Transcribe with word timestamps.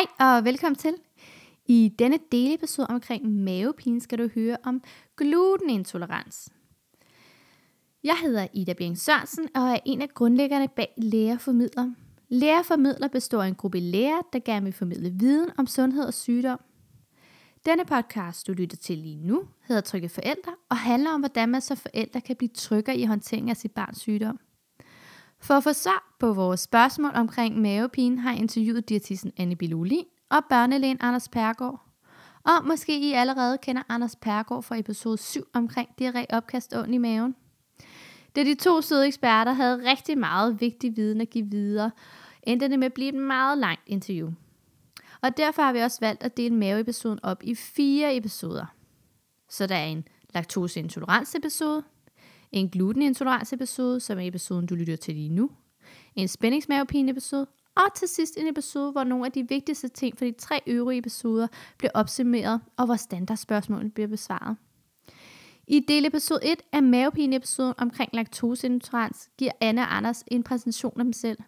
Hej 0.00 0.36
og 0.36 0.44
velkommen 0.44 0.76
til. 0.76 0.94
I 1.66 1.94
denne 1.98 2.18
delepisode 2.32 2.86
omkring 2.90 3.32
mavepine 3.32 4.00
skal 4.00 4.18
du 4.18 4.28
høre 4.34 4.56
om 4.64 4.82
glutenintolerans. 5.16 6.48
Jeg 8.04 8.16
hedder 8.22 8.46
Ida 8.52 8.72
Bering 8.72 8.98
Sørensen 8.98 9.48
og 9.54 9.62
er 9.62 9.78
en 9.86 10.02
af 10.02 10.08
grundlæggerne 10.08 10.68
bag 10.68 10.94
Lægerformidler. 10.96 11.90
Lægerformidler 12.28 13.08
består 13.08 13.42
af 13.42 13.48
en 13.48 13.54
gruppe 13.54 13.80
læger, 13.80 14.20
der 14.32 14.38
gerne 14.38 14.64
vil 14.64 14.72
formidle 14.72 15.10
viden 15.10 15.50
om 15.58 15.66
sundhed 15.66 16.04
og 16.04 16.14
sygdom. 16.14 16.60
Denne 17.66 17.84
podcast, 17.84 18.46
du 18.46 18.52
lytter 18.52 18.76
til 18.76 18.98
lige 18.98 19.26
nu, 19.26 19.42
hedder 19.68 19.82
Trygge 19.82 20.08
Forældre 20.08 20.52
og 20.68 20.76
handler 20.76 21.10
om, 21.10 21.20
hvordan 21.20 21.48
man 21.48 21.60
som 21.60 21.76
forældre 21.76 22.20
kan 22.20 22.36
blive 22.36 22.50
tryggere 22.54 22.96
i 22.96 23.04
håndteringen 23.04 23.50
af 23.50 23.56
sit 23.56 23.72
barns 23.72 23.98
sygdom. 23.98 24.38
For 25.40 25.54
at 25.54 25.62
få 25.62 25.72
svar 25.72 26.14
på 26.18 26.32
vores 26.32 26.60
spørgsmål 26.60 27.10
omkring 27.14 27.60
mavepine, 27.60 28.20
har 28.20 28.30
jeg 28.30 28.40
interviewet 28.40 28.88
diætisten 28.88 29.32
Anne 29.36 29.56
Biluli 29.56 30.04
og 30.30 30.44
børnelægen 30.48 30.96
Anders 31.00 31.28
Pergård. 31.28 31.80
Og 32.44 32.66
måske 32.66 32.98
I 33.00 33.12
allerede 33.12 33.58
kender 33.58 33.82
Anders 33.88 34.16
Pergård 34.16 34.62
fra 34.62 34.78
episode 34.78 35.18
7 35.18 35.44
omkring 35.52 35.88
diarré, 36.02 36.24
opkast 36.30 36.72
og 36.72 36.88
i 36.88 36.98
maven. 36.98 37.34
Da 38.36 38.44
de 38.44 38.54
to 38.54 38.80
søde 38.80 39.06
eksperter 39.06 39.52
havde 39.52 39.90
rigtig 39.90 40.18
meget 40.18 40.60
vigtig 40.60 40.96
viden 40.96 41.20
at 41.20 41.30
give 41.30 41.50
videre, 41.50 41.90
endte 42.42 42.68
det 42.68 42.78
med 42.78 42.86
at 42.86 42.92
blive 42.92 43.08
et 43.08 43.14
meget 43.14 43.58
langt 43.58 43.82
interview. 43.86 44.30
Og 45.22 45.36
derfor 45.36 45.62
har 45.62 45.72
vi 45.72 45.78
også 45.78 45.98
valgt 46.00 46.22
at 46.22 46.36
dele 46.36 46.54
maveepisoden 46.54 47.18
op 47.22 47.42
i 47.42 47.54
fire 47.54 48.16
episoder. 48.16 48.66
Så 49.48 49.66
der 49.66 49.74
er 49.74 49.86
en 49.86 50.08
laktoseintolerance 50.34 51.38
episode, 51.38 51.82
en 52.52 52.68
glutenintoleranceepisode, 52.68 54.00
som 54.00 54.18
er 54.18 54.22
episoden, 54.26 54.66
du 54.66 54.74
lytter 54.74 54.96
til 54.96 55.14
lige 55.14 55.28
nu, 55.28 55.50
en 56.14 56.28
spændingsmavepine 56.28 57.10
episode, 57.10 57.46
og 57.76 57.94
til 57.94 58.08
sidst 58.08 58.36
en 58.36 58.46
episode, 58.46 58.92
hvor 58.92 59.04
nogle 59.04 59.26
af 59.26 59.32
de 59.32 59.48
vigtigste 59.48 59.88
ting 59.88 60.18
for 60.18 60.24
de 60.24 60.32
tre 60.32 60.60
øvrige 60.66 60.98
episoder 60.98 61.46
bliver 61.78 61.90
opsummeret, 61.94 62.60
og 62.76 62.86
hvor 62.86 62.96
standardspørgsmålene 62.96 63.90
bliver 63.90 64.08
besvaret. 64.08 64.56
I 65.66 65.80
del 65.88 66.06
episode 66.06 66.40
1 66.42 66.62
af 66.72 66.82
mavepine-episoden 66.82 67.74
omkring 67.78 68.10
laktoseintolerans 68.12 69.30
giver 69.38 69.52
Anne 69.60 69.80
og 69.80 69.96
Anders 69.96 70.24
en 70.26 70.42
præsentation 70.42 70.92
af 70.96 71.04
dem 71.04 71.12
selv. 71.12 71.38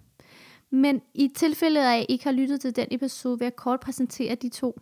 Men 0.71 1.01
i 1.15 1.29
tilfælde 1.29 1.81
af, 1.81 1.99
at 1.99 2.07
I 2.09 2.13
ikke 2.13 2.25
har 2.25 2.33
lyttet 2.33 2.61
til 2.61 2.77
den 2.77 2.87
episode, 2.91 3.39
vil 3.39 3.45
jeg 3.45 3.57
kort 3.57 3.81
præsentere 3.81 4.35
de 4.35 4.49
to. 4.49 4.81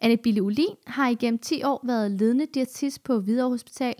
Anne 0.00 0.16
Bille 0.16 0.42
Ulin 0.42 0.76
har 0.86 1.08
igennem 1.08 1.38
10 1.38 1.62
år 1.62 1.80
været 1.86 2.10
ledende 2.10 2.46
diætist 2.46 3.04
på 3.04 3.20
Hvidovre 3.20 3.50
Hospital. 3.50 3.94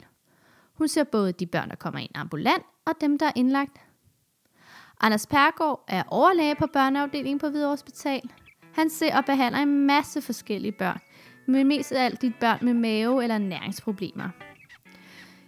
Hun 0.79 0.89
ser 0.89 1.05
både 1.05 1.33
de 1.33 1.47
børn, 1.47 1.69
der 1.69 1.77
kommer 1.77 2.01
ind 2.01 2.11
ambulant, 2.15 2.63
og 2.87 2.93
dem, 3.01 3.19
der 3.19 3.27
er 3.27 3.33
indlagt. 3.35 3.81
Anders 5.01 5.27
Pergaard 5.27 5.85
er 5.89 6.03
overlæge 6.09 6.55
på 6.55 6.67
børneafdelingen 6.73 7.39
på 7.39 7.49
Hvidovre 7.49 7.71
Hospital. 7.71 8.23
Han 8.75 8.91
ser 8.91 9.17
og 9.17 9.25
behandler 9.25 9.61
en 9.61 9.87
masse 9.87 10.23
forskellige 10.23 10.73
børn, 10.73 10.99
men 11.47 11.69
mest 11.69 11.93
af 11.93 12.05
alt 12.05 12.23
de 12.23 12.33
børn 12.41 12.59
med 12.63 12.75
mave- 12.75 13.23
eller 13.23 13.39
næringsproblemer. 13.39 14.29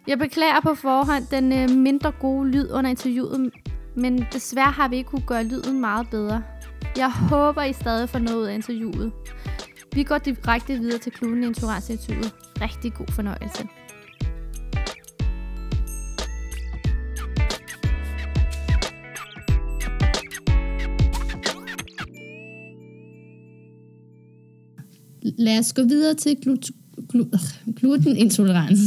Jeg 0.06 0.18
beklager 0.18 0.60
på 0.60 0.74
forhånd 0.74 1.24
den 1.30 1.52
øh, 1.52 1.76
mindre 1.76 2.12
gode 2.20 2.48
lyd 2.48 2.72
under 2.72 2.90
interviewet, 2.90 3.52
men 3.96 4.26
desværre 4.32 4.70
har 4.70 4.88
vi 4.88 4.96
ikke 4.96 5.10
kunne 5.10 5.26
gøre 5.26 5.44
lyden 5.44 5.80
meget 5.80 6.10
bedre. 6.10 6.42
Jeg 6.96 7.12
håber, 7.12 7.62
I 7.62 7.72
stadig 7.72 8.08
får 8.08 8.18
noget 8.18 8.38
ud 8.38 8.44
af 8.44 8.54
interviewet. 8.54 9.12
Vi 9.94 10.02
går 10.02 10.18
direkte 10.18 10.78
videre 10.78 10.98
til 10.98 11.12
kluden 11.12 11.44
i. 11.44 11.46
Rigtig 12.60 12.94
god 12.94 13.06
fornøjelse. 13.06 13.68
Lad 25.40 25.58
os 25.58 25.72
gå 25.72 25.82
videre 25.82 26.14
til 26.14 26.36
glut, 26.36 26.70
glut, 27.08 27.26
glutenintolerans, 27.76 28.78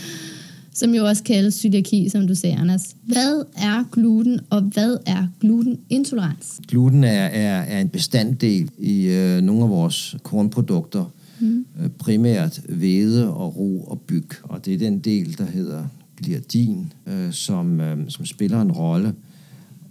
som 0.78 0.94
jo 0.94 1.06
også 1.06 1.22
kaldes 1.22 1.54
cøliaki, 1.54 2.08
som 2.08 2.26
du 2.26 2.34
sagde, 2.34 2.56
Anders. 2.56 2.96
Hvad 3.02 3.44
er 3.56 3.84
gluten, 3.92 4.40
og 4.50 4.60
hvad 4.60 4.96
er 5.06 5.26
glutenintolerans? 5.40 6.60
Gluten 6.68 7.04
er, 7.04 7.26
er, 7.26 7.62
er 7.62 7.80
en 7.80 7.88
bestanddel 7.88 8.70
i 8.78 9.06
øh, 9.06 9.40
nogle 9.40 9.62
af 9.62 9.70
vores 9.70 10.16
kornprodukter, 10.22 11.04
mm. 11.40 11.66
øh, 11.82 11.88
primært 11.88 12.60
hvede 12.68 13.34
og 13.34 13.56
ro 13.56 13.84
og 13.84 14.00
byg, 14.00 14.28
og 14.42 14.64
det 14.64 14.74
er 14.74 14.78
den 14.78 14.98
del, 14.98 15.38
der 15.38 15.46
hedder 15.46 15.84
gliadin, 16.16 16.92
øh, 17.06 17.32
som, 17.32 17.80
øh, 17.80 17.98
som 18.08 18.26
spiller 18.26 18.60
en 18.60 18.72
rolle, 18.72 19.14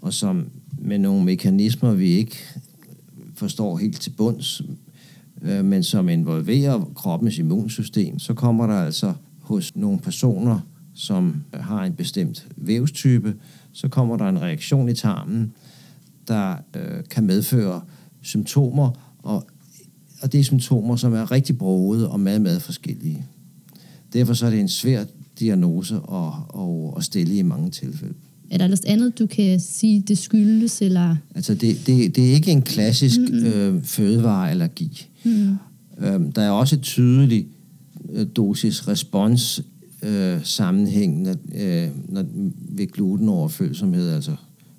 og 0.01 0.13
som 0.13 0.45
med 0.79 0.99
nogle 0.99 1.25
mekanismer, 1.25 1.93
vi 1.93 2.09
ikke 2.09 2.37
forstår 3.35 3.77
helt 3.77 4.01
til 4.01 4.09
bunds, 4.09 4.61
øh, 5.41 5.65
men 5.65 5.83
som 5.83 6.09
involverer 6.09 6.91
kroppens 6.95 7.37
immunsystem, 7.37 8.19
så 8.19 8.33
kommer 8.33 8.67
der 8.67 8.73
altså 8.73 9.13
hos 9.39 9.75
nogle 9.75 9.99
personer, 9.99 10.59
som 10.93 11.43
øh, 11.53 11.59
har 11.59 11.83
en 11.83 11.93
bestemt 11.93 12.47
vævstype, 12.57 13.35
så 13.71 13.87
kommer 13.87 14.17
der 14.17 14.29
en 14.29 14.41
reaktion 14.41 14.89
i 14.89 14.93
tarmen, 14.93 15.53
der 16.27 16.55
øh, 16.75 17.03
kan 17.09 17.23
medføre 17.23 17.81
symptomer, 18.21 18.91
og, 19.23 19.43
og 20.21 20.31
det 20.31 20.39
er 20.39 20.43
symptomer, 20.43 20.95
som 20.95 21.13
er 21.13 21.31
rigtig 21.31 21.57
brogede 21.57 22.09
og 22.09 22.19
meget, 22.19 22.41
meget 22.41 22.61
forskellige. 22.61 23.25
Derfor 24.13 24.33
så 24.33 24.45
er 24.45 24.49
det 24.49 24.59
en 24.59 24.69
svær 24.69 25.03
diagnose 25.39 25.95
at, 25.95 26.33
at, 26.61 26.97
at 26.97 27.03
stille 27.03 27.37
i 27.37 27.41
mange 27.41 27.69
tilfælde. 27.69 28.13
Er 28.51 28.57
der 28.57 28.67
noget 28.67 28.85
andet, 28.85 29.19
du 29.19 29.25
kan 29.25 29.59
sige, 29.59 30.03
det 30.07 30.17
skyldes? 30.17 30.81
Eller? 30.81 31.15
Altså, 31.35 31.55
det, 31.55 31.87
det, 31.87 32.15
det 32.15 32.29
er 32.29 32.33
ikke 32.33 32.51
en 32.51 32.61
klassisk 32.61 33.19
mm-hmm. 33.19 33.45
øh, 33.45 33.83
fødevareallergi. 33.83 35.07
Mm. 35.23 35.55
Øhm, 35.97 36.31
der 36.31 36.41
er 36.41 36.49
også 36.49 36.75
et 36.75 36.81
tydeligt 36.81 37.47
øh, 38.09 38.27
dosis-respons 38.35 39.61
øh, 40.03 40.39
sammenhæng 40.43 41.21
når, 41.21 41.35
øh, 41.55 41.89
når, 42.09 42.25
ved 42.69 42.87
glutenoverfølsomhed, 42.87 44.09
altså 44.09 44.35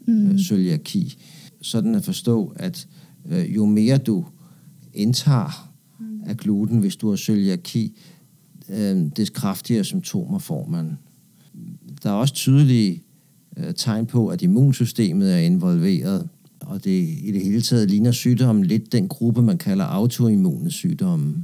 mm. 0.07 0.31
øh, 0.31 0.39
cøliaki. 0.39 1.17
Sådan 1.63 1.95
at 1.95 2.05
forstå, 2.05 2.53
at 2.57 2.87
øh, 3.31 3.55
jo 3.55 3.67
mere 3.67 3.99
du 3.99 4.25
indtager 4.95 5.73
mm. 6.01 6.21
af 6.27 6.37
gluten, 6.37 6.79
hvis 6.79 6.97
du 6.97 7.11
har 7.11 7.17
cøliaki, 7.17 7.99
øh, 8.69 9.07
des 9.17 9.31
kraftigere 9.31 9.85
symptomer 9.85 10.39
får 10.39 10.67
man. 10.67 10.99
Der 12.03 12.11
er 12.11 12.15
også 12.15 12.35
tydelige 12.35 13.03
øh, 13.57 13.75
tegn 13.75 14.07
på, 14.07 14.29
at 14.29 14.43
immunsystemet 14.43 15.33
er 15.33 15.39
involveret 15.39 16.29
og 16.61 16.85
det 16.85 17.19
i 17.23 17.31
det 17.33 17.43
hele 17.43 17.63
taget 17.63 17.91
ligner 17.91 18.13
sygdommen 18.13 18.65
lidt 18.65 18.93
den 18.93 19.09
gruppe, 19.09 19.43
man 19.43 19.59
kalder 19.59 19.85
autoimmune 19.85 20.71
sygdomme. 20.71 21.35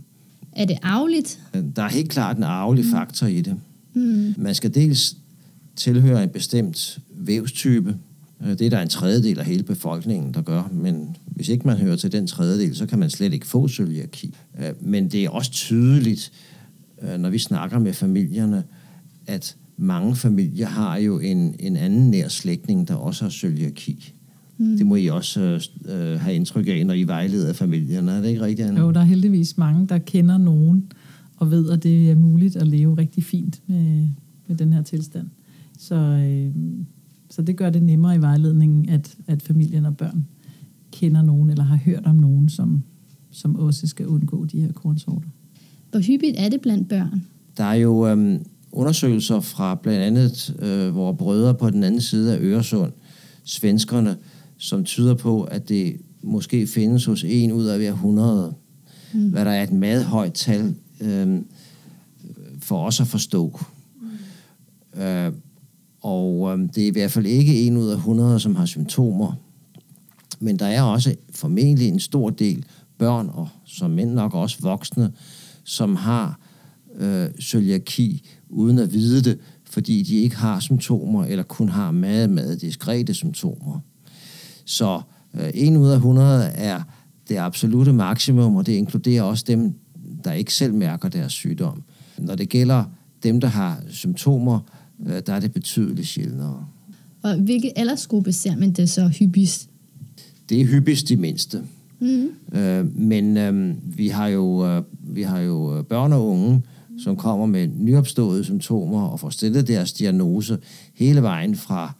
Er 0.52 0.64
det 0.64 0.78
arveligt? 0.82 1.40
Der 1.76 1.82
er 1.82 1.88
helt 1.88 2.10
klart 2.10 2.36
en 2.36 2.42
arvelig 2.42 2.84
mm. 2.84 2.90
faktor 2.90 3.26
i 3.26 3.40
det. 3.40 3.56
Mm. 3.94 4.34
Man 4.36 4.54
skal 4.54 4.74
dels 4.74 5.16
tilhøre 5.76 6.22
en 6.22 6.28
bestemt 6.28 6.98
vævstype. 7.10 7.96
Det 8.42 8.60
er 8.60 8.70
der 8.70 8.80
en 8.80 8.88
tredjedel 8.88 9.38
af 9.38 9.46
hele 9.46 9.62
befolkningen, 9.62 10.34
der 10.34 10.42
gør. 10.42 10.70
Men 10.72 11.16
hvis 11.26 11.48
ikke 11.48 11.66
man 11.66 11.76
hører 11.76 11.96
til 11.96 12.12
den 12.12 12.26
tredjedel, 12.26 12.76
så 12.76 12.86
kan 12.86 12.98
man 12.98 13.10
slet 13.10 13.32
ikke 13.32 13.46
få 13.46 13.68
cøliaki. 13.68 14.34
Men 14.80 15.08
det 15.08 15.24
er 15.24 15.30
også 15.30 15.50
tydeligt, 15.50 16.32
når 17.18 17.30
vi 17.30 17.38
snakker 17.38 17.78
med 17.78 17.92
familierne, 17.92 18.64
at 19.26 19.56
mange 19.78 20.16
familier 20.16 20.66
har 20.66 20.96
jo 20.96 21.18
en, 21.18 21.54
en 21.60 21.76
anden 21.76 22.10
nær 22.10 22.28
slægtning, 22.28 22.88
der 22.88 22.94
også 22.94 23.24
har 23.24 23.30
cøliaki. 23.30 24.12
Mm. 24.58 24.76
Det 24.76 24.86
må 24.86 24.96
I 24.96 25.06
også 25.06 25.40
øh, 25.88 26.20
have 26.20 26.34
indtryk 26.34 26.66
af, 26.68 26.86
når 26.86 26.94
I 26.94 27.04
vejleder 27.04 27.52
familierne. 27.52 28.12
Er 28.12 28.20
det 28.20 28.28
ikke 28.28 28.40
rigtigt, 28.40 28.68
Anne? 28.68 28.80
Jo, 28.80 28.90
der 28.90 29.00
er 29.00 29.04
heldigvis 29.04 29.58
mange, 29.58 29.86
der 29.88 29.98
kender 29.98 30.38
nogen 30.38 30.92
og 31.36 31.50
ved, 31.50 31.70
at 31.70 31.82
det 31.82 32.10
er 32.10 32.14
muligt 32.14 32.56
at 32.56 32.66
leve 32.66 32.98
rigtig 32.98 33.24
fint 33.24 33.62
med, 33.66 34.08
med 34.46 34.56
den 34.56 34.72
her 34.72 34.82
tilstand. 34.82 35.26
Så, 35.78 35.94
øh, 35.94 36.50
så 37.30 37.42
det 37.42 37.56
gør 37.56 37.70
det 37.70 37.82
nemmere 37.82 38.16
i 38.16 38.20
vejledningen, 38.20 38.88
at, 38.88 39.16
at 39.26 39.42
familien 39.42 39.84
og 39.84 39.96
børn 39.96 40.26
kender 40.92 41.22
nogen 41.22 41.50
eller 41.50 41.64
har 41.64 41.76
hørt 41.76 42.06
om 42.06 42.16
nogen, 42.16 42.48
som, 42.48 42.82
som 43.30 43.56
også 43.56 43.86
skal 43.86 44.06
undgå 44.06 44.44
de 44.44 44.60
her 44.60 44.72
kornsorter. 44.72 45.28
Hvor 45.90 46.00
hyppigt 46.00 46.34
er 46.38 46.48
det 46.48 46.60
blandt 46.60 46.88
børn? 46.88 47.22
Der 47.56 47.64
er 47.64 47.74
jo 47.74 48.08
øh, 48.08 48.40
undersøgelser 48.78 49.40
fra 49.40 49.74
blandt 49.74 50.00
andet 50.00 50.56
øh, 50.58 50.94
vores 50.94 51.18
brødre 51.18 51.54
på 51.54 51.70
den 51.70 51.82
anden 51.82 52.00
side 52.00 52.34
af 52.34 52.38
Øresund, 52.40 52.92
svenskerne, 53.44 54.16
som 54.58 54.84
tyder 54.84 55.14
på, 55.14 55.42
at 55.42 55.68
det 55.68 55.96
måske 56.22 56.66
findes 56.66 57.04
hos 57.04 57.24
en 57.24 57.52
ud 57.52 57.64
af 57.64 57.78
hver 57.78 57.92
100, 57.92 58.54
mm. 59.14 59.30
hvad 59.30 59.44
der 59.44 59.50
er 59.50 59.62
et 59.62 59.72
meget 59.72 60.04
højt 60.04 60.32
tal 60.32 60.74
øh, 61.00 61.38
for 62.60 62.86
os 62.86 63.00
at 63.00 63.06
forstå. 63.06 63.60
Mm. 64.94 65.00
Øh, 65.02 65.32
og 66.00 66.58
øh, 66.58 66.68
det 66.74 66.82
er 66.82 66.86
i 66.86 66.90
hvert 66.90 67.10
fald 67.10 67.26
ikke 67.26 67.66
en 67.66 67.76
ud 67.76 67.88
af 67.88 67.96
100, 67.96 68.40
som 68.40 68.56
har 68.56 68.66
symptomer. 68.66 69.32
Men 70.40 70.58
der 70.58 70.66
er 70.66 70.82
også 70.82 71.14
formentlig 71.34 71.88
en 71.88 72.00
stor 72.00 72.30
del 72.30 72.64
børn, 72.98 73.30
og 73.32 73.48
som 73.64 73.90
mænd 73.90 74.12
nok 74.12 74.34
også 74.34 74.58
voksne, 74.60 75.12
som 75.64 75.96
har 75.96 76.40
øh, 76.98 77.30
cøliaki 77.40 78.28
uden 78.50 78.78
at 78.78 78.92
vide 78.92 79.22
det, 79.22 79.38
fordi 79.64 80.02
de 80.02 80.16
ikke 80.16 80.36
har 80.36 80.60
symptomer, 80.60 81.24
eller 81.24 81.42
kun 81.42 81.68
har 81.68 81.90
meget, 81.90 82.30
meget 82.30 82.60
diskrete 82.60 83.14
symptomer. 83.14 83.80
Så 84.64 85.00
øh, 85.34 85.50
en 85.54 85.76
ud 85.76 85.88
af 85.88 85.96
100 85.96 86.44
er 86.44 86.82
det 87.28 87.36
absolute 87.36 87.92
maksimum, 87.92 88.56
og 88.56 88.66
det 88.66 88.72
inkluderer 88.72 89.22
også 89.22 89.44
dem, 89.48 89.74
der 90.24 90.32
ikke 90.32 90.54
selv 90.54 90.74
mærker 90.74 91.08
deres 91.08 91.32
sygdom. 91.32 91.82
Når 92.18 92.34
det 92.34 92.48
gælder 92.48 92.84
dem, 93.22 93.40
der 93.40 93.48
har 93.48 93.82
symptomer, 93.88 94.60
øh, 95.06 95.22
der 95.26 95.32
er 95.32 95.40
det 95.40 95.52
betydeligt 95.52 96.08
sjældnere. 96.08 96.66
Og 97.22 97.34
hvilke 97.34 97.78
aldersgruppe 97.78 98.32
ser 98.32 98.56
man 98.56 98.72
det 98.72 98.90
så 98.90 99.08
hyppigst? 99.08 99.68
Det 100.48 100.60
er 100.60 100.64
hyppigst 100.64 101.08
de 101.08 101.16
mindste. 101.16 101.62
Mm-hmm. 102.00 102.58
Øh, 102.58 102.96
men 102.96 103.36
øh, 103.36 103.74
vi 103.98 104.08
har 104.08 104.28
jo, 104.28 104.66
øh, 104.66 104.82
vi 105.00 105.22
har 105.22 105.40
jo 105.40 105.84
børn 105.88 106.12
og 106.12 106.28
unge, 106.28 106.62
som 106.98 107.16
kommer 107.16 107.46
med 107.46 107.68
nyopståede 107.68 108.44
symptomer 108.44 109.02
og 109.02 109.20
får 109.20 109.30
stillet 109.30 109.68
deres 109.68 109.92
diagnose 109.92 110.58
hele 110.94 111.22
vejen 111.22 111.56
fra, 111.56 111.92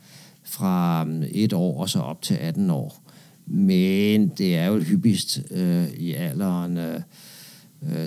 fra 0.45 1.07
et 1.31 1.53
år 1.53 1.81
og 1.81 1.89
så 1.89 1.99
op 1.99 2.23
til 2.23 2.35
18 2.35 2.71
år. 2.71 3.03
Men 3.47 4.29
det 4.29 4.57
er 4.57 4.67
jo 4.67 4.81
hyppigst 4.81 5.43
øh, 5.51 5.89
i 5.99 6.13
alderen 6.13 6.77
øh, 6.77 7.01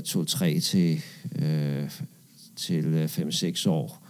2-3 0.07 0.59
til, 0.59 0.99
øh, 1.35 1.89
til 2.55 3.05
5-6 3.05 3.69
år. 3.69 4.07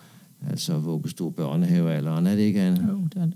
Altså 0.50 0.80
vuggestue 0.80 1.31
børnehavealderen, 1.31 2.27
er 2.27 2.36
det 2.36 2.42
ikke, 2.42 2.62
Anne? 2.62 2.88
Jo, 2.89 3.07
det 3.13 3.22
er 3.22 3.25
det. 3.25 3.36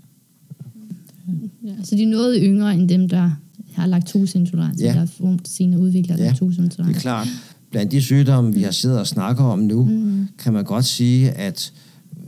Ja, 1.62 1.74
så 1.84 1.96
de 1.96 2.02
er 2.02 2.06
noget 2.06 2.38
yngre 2.42 2.74
end 2.74 2.88
dem, 2.88 3.08
der 3.08 3.30
har 3.72 3.86
laktoseintolerans, 3.86 4.80
ja. 4.80 4.90
eller 4.90 5.36
senere 5.44 5.80
udvikler 5.80 6.16
ja, 6.16 6.24
laktoseintolerans. 6.24 6.96
det 6.96 6.96
er 6.96 7.00
klart. 7.00 7.28
Blandt 7.76 7.92
de 7.92 8.02
sygdomme, 8.02 8.54
vi 8.54 8.62
har 8.62 8.70
siddet 8.70 8.98
og 8.98 9.06
snakket 9.06 9.46
om 9.46 9.58
nu, 9.58 9.84
mm. 9.84 10.28
kan 10.38 10.52
man 10.52 10.64
godt 10.64 10.84
sige, 10.84 11.30
at 11.30 11.72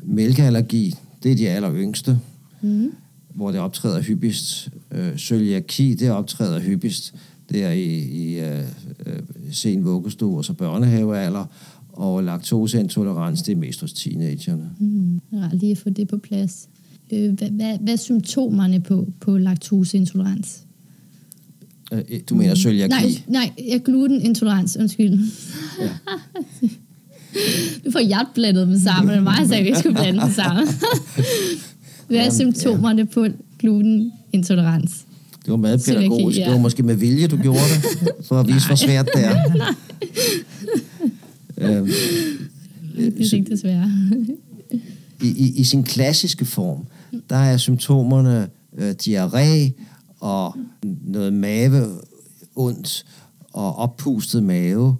mælkeallergi, 0.03 0.95
det 1.23 1.33
er 1.33 1.37
de 1.37 1.49
aller 1.49 1.75
yngste, 1.75 2.19
mm. 2.63 2.93
hvor 3.35 3.51
det 3.51 3.61
optræder 3.61 4.03
hyppigst. 4.03 4.69
Øh, 4.93 5.17
cøliaki, 5.17 5.95
det 5.95 6.11
optræder 6.11 6.61
hyppigst. 6.61 7.15
Det 7.49 7.65
er 7.65 7.71
i, 7.71 7.99
i 7.99 8.39
øh, 8.39 8.59
øh, 9.07 9.19
sen 9.51 9.85
vuggestue 9.85 10.39
og 10.39 10.45
så 10.45 10.53
børnehavealder. 10.53 11.45
Og 11.93 12.25
laktoseintolerans, 12.25 13.43
det 13.43 13.53
er 13.53 13.57
mest 13.57 13.81
hos 13.81 13.93
teenagerne. 13.93 14.71
Mm. 14.79 15.21
Ja, 15.33 15.49
lige 15.53 15.73
at 15.73 15.79
få 15.79 15.91
det 15.91 16.09
på 16.09 16.17
plads. 16.17 16.69
Øh, 17.13 17.33
hvad, 17.33 17.51
hvad, 17.51 17.79
hvad 17.79 17.93
er 17.93 17.97
symptomerne 17.97 18.81
på, 18.81 19.09
på 19.21 19.39
laktoseintolerans? 19.39 20.65
Øh, 21.93 22.21
du 22.31 22.35
mener 22.35 22.55
cøliaki? 22.55 22.89
Nej, 22.89 23.11
nej, 23.27 23.51
jeg 23.69 23.83
glutenintolerans, 23.83 24.77
undskyld. 24.77 25.19
Ja. 25.81 25.89
nu 27.85 27.91
får 27.91 28.09
jeg 28.09 28.27
blandet 28.35 28.69
dem 28.69 28.79
sammen, 28.79 29.11
det 29.11 29.19
er 29.19 29.23
meget 29.23 29.45
at 29.45 29.59
jeg 29.59 29.67
ikke 29.67 29.79
skulle 29.79 29.95
blande 29.97 30.21
dem 30.21 30.33
sammen. 30.33 30.69
Hvad 32.09 32.19
er 32.19 32.31
symptomerne 32.31 33.07
på 33.07 33.27
glutenintolerans? 33.59 35.05
Det 35.45 35.51
var 35.51 35.57
meget 35.57 35.83
pædagogisk. 35.87 36.39
Ja. 36.39 36.45
Det 36.45 36.53
var 36.53 36.59
måske 36.59 36.83
med 36.83 36.95
vilje, 36.95 37.27
du 37.27 37.37
gjorde 37.37 37.59
det, 37.59 38.09
for 38.27 38.41
at 38.41 38.47
vise, 38.47 38.67
hvor 38.67 38.77
svært 38.77 39.09
det 39.15 39.25
er. 39.25 39.37
øhm, 41.59 41.87
det 42.97 43.33
er 43.33 43.35
ikke. 43.35 44.37
I, 45.23 45.27
i, 45.27 45.53
I 45.61 45.65
sin 45.65 45.85
klassiske 45.85 46.45
form, 46.45 46.87
der 47.31 47.37
er 47.37 47.57
symptomerne 47.57 48.49
øh, 48.79 48.95
diarré, 49.03 49.73
og 50.21 50.57
noget 51.05 51.33
mave 51.33 52.01
ondt 52.57 53.07
og 53.53 53.77
oppustet 53.77 54.43
mave. 54.43 54.97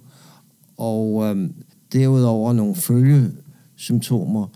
Og 0.77 1.25
øhm, 1.25 1.53
derudover 1.93 2.53
nogle 2.53 2.75
følgesymptomer, 2.75 4.47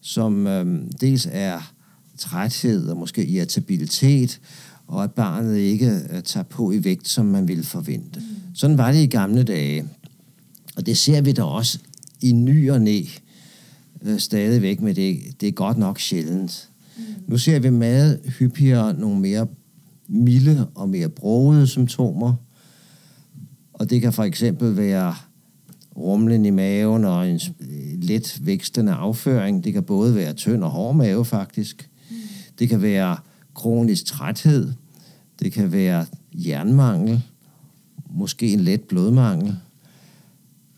som 0.00 0.46
øhm, 0.46 0.92
dels 1.00 1.28
er 1.30 1.72
træthed 2.18 2.88
og 2.88 2.96
måske 2.96 3.26
irritabilitet, 3.26 4.40
og 4.86 5.04
at 5.04 5.12
barnet 5.12 5.56
ikke 5.56 6.00
øh, 6.10 6.22
tager 6.22 6.44
på 6.44 6.72
i 6.72 6.84
vægt, 6.84 7.08
som 7.08 7.26
man 7.26 7.48
ville 7.48 7.64
forvente. 7.64 8.22
Sådan 8.54 8.78
var 8.78 8.92
det 8.92 9.02
i 9.02 9.06
gamle 9.06 9.42
dage. 9.42 9.84
Og 10.76 10.86
det 10.86 10.98
ser 10.98 11.20
vi 11.20 11.32
da 11.32 11.42
også 11.42 11.78
i 12.20 12.32
ny 12.32 12.70
og 12.70 12.80
næ 12.80 13.02
øh, 14.02 14.18
stadigvæk, 14.18 14.80
men 14.80 14.96
det, 14.96 15.18
det 15.40 15.48
er 15.48 15.52
godt 15.52 15.78
nok 15.78 16.00
sjældent. 16.00 16.68
Nu 17.26 17.38
ser 17.38 17.58
vi 17.58 17.70
meget 17.70 18.20
hyppigere 18.38 18.94
nogle 18.94 19.20
mere 19.20 19.46
milde 20.08 20.68
og 20.74 20.88
mere 20.88 21.08
brogede 21.08 21.66
symptomer. 21.66 22.34
Og 23.72 23.90
det 23.90 24.00
kan 24.00 24.12
for 24.12 24.24
eksempel 24.24 24.76
være 24.76 25.14
rumlen 25.96 26.44
i 26.44 26.50
maven 26.50 27.04
og 27.04 27.30
en 27.30 27.40
let 28.02 28.40
vækstende 28.42 28.92
afføring. 28.92 29.64
Det 29.64 29.72
kan 29.72 29.82
både 29.82 30.14
være 30.14 30.32
tynd 30.32 30.64
og 30.64 30.70
hård 30.70 30.96
mave 30.96 31.24
faktisk. 31.24 31.90
Det 32.58 32.68
kan 32.68 32.82
være 32.82 33.16
kronisk 33.54 34.04
træthed. 34.04 34.72
Det 35.40 35.52
kan 35.52 35.72
være 35.72 36.06
jernmangel. 36.34 37.22
Måske 38.10 38.52
en 38.52 38.60
let 38.60 38.80
blodmangel. 38.80 39.56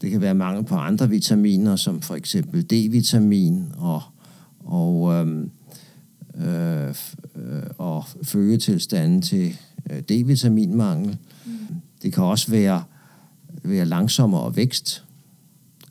Det 0.01 0.11
kan 0.11 0.21
være 0.21 0.35
mangel 0.35 0.65
på 0.65 0.75
andre 0.75 1.09
vitaminer, 1.09 1.77
som 1.77 2.01
for 2.01 2.15
eksempel 2.15 2.63
D-vitamin 2.63 3.75
og, 3.79 4.03
og 4.65 5.15
øhm, 5.15 5.51
øh, 6.35 6.95
øh, 7.39 7.63
og 7.79 8.05
følgetilstanden 8.23 9.23
til 9.23 9.57
øh, 9.91 9.99
D-vitaminmangel. 9.99 11.17
Mm. 11.47 11.53
Det 12.03 12.13
kan 12.13 12.25
også 12.25 12.51
være, 12.51 12.83
være 13.65 13.87
langsommere 13.87 14.57
vækst, 14.57 15.05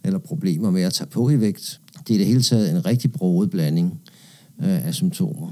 eller 0.03 0.19
problemer 0.19 0.71
med 0.71 0.81
at 0.81 0.93
tage 0.93 1.07
på 1.07 1.29
i 1.29 1.39
vægt. 1.39 1.81
Det 2.07 2.13
er 2.13 2.17
det 2.17 2.27
hele 2.27 2.41
taget 2.41 2.71
en 2.71 2.85
rigtig 2.85 3.11
broget 3.11 3.49
blanding 3.49 3.99
øh, 4.59 4.87
af 4.87 4.93
symptomer. 4.93 5.51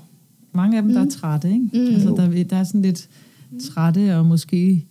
Mange 0.54 0.78
af 0.78 0.84
dem, 0.84 0.94
der 0.94 1.00
er 1.00 1.04
mm. 1.04 1.12
trætte, 1.12 1.50
ikke? 1.50 1.70
Mm. 1.74 1.96
Altså, 1.96 2.10
der, 2.10 2.44
der 2.44 2.56
er 2.56 2.64
sådan 2.64 2.82
lidt 2.82 3.10
trætte, 3.62 4.18
og 4.18 4.26
måske 4.26 4.86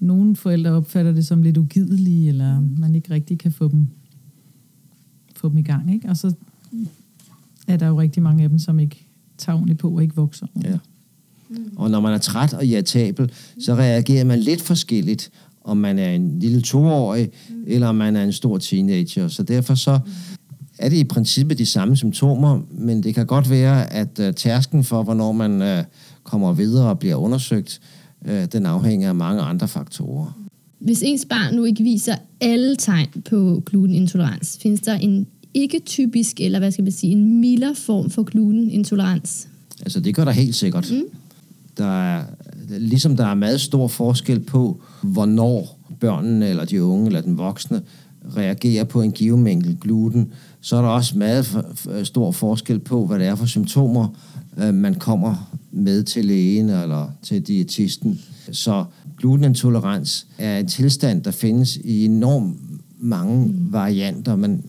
nogle 0.00 0.36
forældre 0.36 0.70
opfatter 0.70 1.12
det 1.12 1.26
som 1.26 1.42
lidt 1.42 1.56
ugidelige, 1.56 2.28
eller 2.28 2.60
man 2.78 2.94
ikke 2.94 3.10
rigtig 3.10 3.38
kan 3.38 3.52
få 3.52 3.68
dem, 3.68 3.88
få 5.36 5.48
dem 5.48 5.58
i 5.58 5.62
gang, 5.62 5.94
ikke? 5.94 6.08
Og 6.08 6.16
så 6.16 6.32
er 7.66 7.76
der 7.76 7.86
jo 7.86 8.00
rigtig 8.00 8.22
mange 8.22 8.42
af 8.42 8.48
dem, 8.48 8.58
som 8.58 8.78
ikke 8.78 9.07
tager 9.38 9.56
ordentligt 9.56 9.78
på 9.78 9.90
og 9.90 10.02
ikke 10.02 10.16
vokser. 10.16 10.46
Ja. 10.64 10.78
Og 11.76 11.90
når 11.90 12.00
man 12.00 12.12
er 12.12 12.18
træt 12.18 12.54
og 12.54 12.66
irritabel, 12.66 13.32
så 13.60 13.74
reagerer 13.74 14.24
man 14.24 14.38
lidt 14.38 14.62
forskelligt, 14.62 15.30
om 15.64 15.76
man 15.76 15.98
er 15.98 16.10
en 16.10 16.38
lille 16.38 16.60
toårig, 16.60 17.30
mm. 17.48 17.64
eller 17.66 17.88
om 17.88 17.94
man 17.94 18.16
er 18.16 18.24
en 18.24 18.32
stor 18.32 18.58
teenager. 18.58 19.28
Så 19.28 19.42
derfor 19.42 19.74
så 19.74 19.98
er 20.78 20.88
det 20.88 20.96
i 20.96 21.04
princippet 21.04 21.58
de 21.58 21.66
samme 21.66 21.96
symptomer, 21.96 22.60
men 22.70 23.02
det 23.02 23.14
kan 23.14 23.26
godt 23.26 23.50
være, 23.50 23.92
at 23.92 24.20
uh, 24.20 24.34
tærsken 24.34 24.84
for, 24.84 25.02
hvornår 25.02 25.32
man 25.32 25.78
uh, 25.78 25.84
kommer 26.22 26.52
videre 26.52 26.88
og 26.88 26.98
bliver 26.98 27.16
undersøgt, 27.16 27.80
uh, 28.28 28.44
den 28.52 28.66
afhænger 28.66 29.08
af 29.08 29.14
mange 29.14 29.42
andre 29.42 29.68
faktorer. 29.68 30.32
Hvis 30.78 31.02
ens 31.02 31.26
barn 31.30 31.54
nu 31.54 31.64
ikke 31.64 31.82
viser 31.82 32.14
alle 32.40 32.76
tegn 32.76 33.08
på 33.30 33.62
glutenintolerans, 33.66 34.58
findes 34.62 34.80
der 34.80 34.94
en 34.94 35.26
ikke 35.54 35.80
typisk, 35.86 36.40
eller 36.40 36.58
hvad 36.58 36.72
skal 36.72 36.84
man 36.84 36.92
sige, 36.92 37.12
en 37.12 37.40
mildere 37.40 37.74
form 37.74 38.10
for 38.10 38.22
glutenintolerans? 38.22 39.48
Altså 39.80 40.00
det 40.00 40.14
gør 40.14 40.24
der 40.24 40.32
helt 40.32 40.54
sikkert. 40.54 40.90
Mm. 40.92 41.02
Der 41.78 42.02
er, 42.02 42.24
ligesom 42.68 43.16
der 43.16 43.26
er 43.26 43.34
meget 43.34 43.60
stor 43.60 43.88
forskel 43.88 44.40
på, 44.40 44.80
hvornår 45.02 45.78
børnene, 46.00 46.48
eller 46.48 46.64
de 46.64 46.84
unge, 46.84 47.06
eller 47.06 47.20
den 47.20 47.38
voksne, 47.38 47.82
reagerer 48.36 48.84
på 48.84 49.02
en 49.02 49.12
given 49.12 49.42
mængde 49.42 49.76
gluten, 49.80 50.32
så 50.60 50.76
er 50.76 50.82
der 50.82 50.88
også 50.88 51.18
meget 51.18 51.64
stor 52.04 52.32
forskel 52.32 52.78
på, 52.78 53.06
hvad 53.06 53.18
det 53.18 53.26
er 53.26 53.34
for 53.34 53.46
symptomer, 53.46 54.08
øh, 54.58 54.74
man 54.74 54.94
kommer 54.94 55.50
med 55.72 56.02
til 56.02 56.24
lægen 56.24 56.68
eller 56.68 57.10
til 57.22 57.42
diætisten. 57.42 58.20
Så 58.52 58.84
glutenintolerans 59.18 60.26
er 60.38 60.58
en 60.58 60.66
tilstand, 60.66 61.22
der 61.22 61.30
findes 61.30 61.76
i 61.76 62.04
enormt 62.04 62.56
mange 62.98 63.46
mm. 63.46 63.72
varianter. 63.72 64.36
Man, 64.36 64.64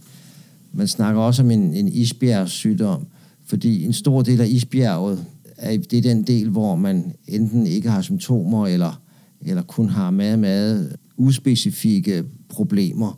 man 0.80 0.88
snakker 0.88 1.22
også 1.22 1.42
om 1.42 1.52
en, 1.52 1.74
en 1.74 1.88
isbjergsygdom, 1.88 3.08
fordi 3.46 3.86
en 3.86 3.94
stor 3.94 4.22
del 4.22 4.42
af 4.42 4.48
isbjerget 4.48 5.26
er, 5.58 5.78
det 5.78 5.98
er 5.98 6.02
den 6.02 6.24
del, 6.24 6.50
hvor 6.50 6.76
man 6.76 7.14
enten 7.28 7.68
ikke 7.68 7.90
har 7.90 8.02
symptomer, 8.02 8.68
eller, 8.68 9.02
eller 9.42 9.62
kun 9.62 9.90
har 9.90 10.12
meget, 10.12 10.40
meget 10.40 10.96
uspecifikke 11.18 12.24
problemer. 12.50 13.18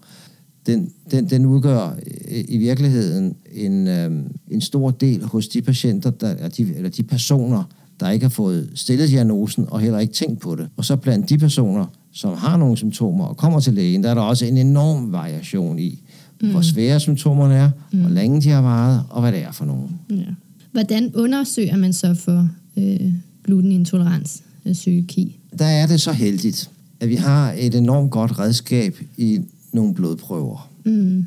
den, 0.66 0.92
den, 1.12 1.30
den 1.30 1.46
udgør 1.46 1.96
øh, 2.32 2.44
i 2.48 2.58
virkeligheden 2.58 3.36
en, 3.52 3.88
øh, 3.88 4.12
en 4.52 4.62
stor 4.62 4.92
del 4.92 5.24
hos 5.24 5.48
de 5.48 5.62
patienter, 5.62 6.10
der, 6.10 6.50
de, 6.50 6.76
eller 6.76 6.90
de 6.90 7.04
personer, 7.04 7.64
der 8.00 8.10
ikke 8.10 8.26
har 8.26 8.30
fået 8.30 8.72
stillet 8.76 9.10
diagnosen 9.10 9.66
og 9.70 9.80
heller 9.80 10.00
ikke 10.00 10.14
tænkt 10.14 10.40
på 10.40 10.56
det. 10.56 10.70
Og 10.78 10.86
så 10.86 10.96
blandt 10.96 11.30
de 11.30 11.38
personer, 11.38 11.86
som 12.12 12.34
har 12.38 12.58
nogle 12.58 12.78
symptomer 12.78 13.26
og 13.26 13.38
kommer 13.38 13.60
til 13.60 13.74
lægen, 13.74 14.04
der 14.04 14.10
er 14.10 14.14
der 14.14 14.22
også 14.22 14.46
en 14.46 14.58
enorm 14.58 15.12
variation 15.12 15.80
i, 15.80 16.04
mm. 16.42 16.52
hvor 16.52 16.62
svære 16.62 17.00
symptomerne 17.00 17.56
er, 17.56 17.70
mm. 17.92 18.00
hvor 18.00 18.10
længe 18.10 18.42
de 18.42 18.50
har 18.50 18.62
varet, 18.62 19.04
og 19.10 19.22
hvad 19.22 19.32
det 19.32 19.42
er 19.44 19.52
for 19.52 19.66
nogen. 19.66 20.00
Ja. 20.10 20.24
Hvordan 20.72 21.16
undersøger 21.16 21.78
man 21.78 21.94
så 21.94 22.14
for 22.14 22.50
øh, 22.78 23.14
glutenintolerans, 23.44 24.44
øh, 24.66 24.74
psyki? 24.74 25.40
Der 25.60 25.66
er 25.66 25.88
det 25.88 26.02
så 26.02 26.12
heldigt, 26.12 26.70
at 27.00 27.10
vi 27.10 27.16
har 27.16 27.56
et 27.58 27.76
enormt 27.76 28.12
godt 28.12 28.40
redskab 28.40 28.98
i 29.18 29.40
nogle 29.74 29.94
blodprøver. 29.94 30.70
Mm. 30.86 31.26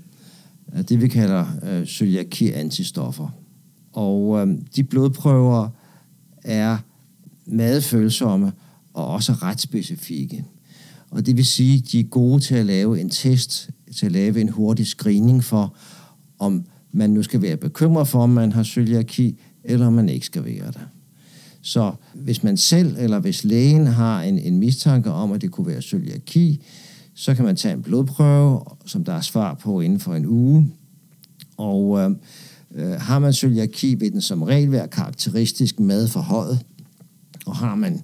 Det 0.88 1.02
vi 1.02 1.08
kalder 1.08 1.46
øh, 1.62 1.86
cøliaki-antistoffer. 1.86 3.28
Og 3.92 4.40
øh, 4.40 4.58
de 4.76 4.84
blodprøver 4.84 5.68
er 6.44 6.78
meget 7.46 7.84
følsomme 7.84 8.52
og 8.94 9.06
også 9.06 9.32
ret 9.32 9.60
specifikke. 9.60 10.44
Og 11.10 11.26
det 11.26 11.36
vil 11.36 11.44
sige, 11.44 11.78
at 11.78 11.92
de 11.92 12.00
er 12.00 12.04
gode 12.04 12.40
til 12.40 12.54
at 12.54 12.66
lave 12.66 13.00
en 13.00 13.10
test, 13.10 13.70
til 13.94 14.06
at 14.06 14.12
lave 14.12 14.40
en 14.40 14.48
hurtig 14.48 14.86
screening 14.86 15.44
for, 15.44 15.76
om 16.38 16.64
man 16.92 17.10
nu 17.10 17.22
skal 17.22 17.42
være 17.42 17.56
bekymret 17.56 18.08
for, 18.08 18.22
om 18.22 18.30
man 18.30 18.52
har 18.52 18.64
cøliaki, 18.64 19.40
eller 19.64 19.86
om 19.86 19.92
man 19.92 20.08
ikke 20.08 20.26
skal 20.26 20.44
være 20.44 20.66
det. 20.66 20.80
Så 21.62 21.92
hvis 22.14 22.42
man 22.42 22.56
selv, 22.56 22.96
eller 22.98 23.18
hvis 23.18 23.44
lægen 23.44 23.86
har 23.86 24.22
en, 24.22 24.38
en 24.38 24.58
mistanke 24.58 25.10
om, 25.10 25.32
at 25.32 25.40
det 25.40 25.50
kunne 25.50 25.66
være 25.66 25.82
cøliaki, 25.82 26.62
så 27.14 27.34
kan 27.34 27.44
man 27.44 27.56
tage 27.56 27.74
en 27.74 27.82
blodprøve, 27.82 28.60
som 28.86 29.04
der 29.04 29.12
er 29.12 29.20
svar 29.20 29.54
på 29.54 29.80
inden 29.80 30.00
for 30.00 30.14
en 30.14 30.26
uge. 30.26 30.72
Og 31.56 32.00
øh, 32.00 32.10
øh, 32.74 32.92
har 32.92 33.18
man 33.18 33.32
cøliaki, 33.32 33.94
vil 33.94 34.12
den 34.12 34.20
som 34.20 34.42
regel 34.42 34.72
være 34.72 34.88
karakteristisk 34.88 35.80
med 35.80 36.08
forhøjet. 36.08 36.58
Og 37.46 37.56
har 37.56 37.74
man 37.74 38.02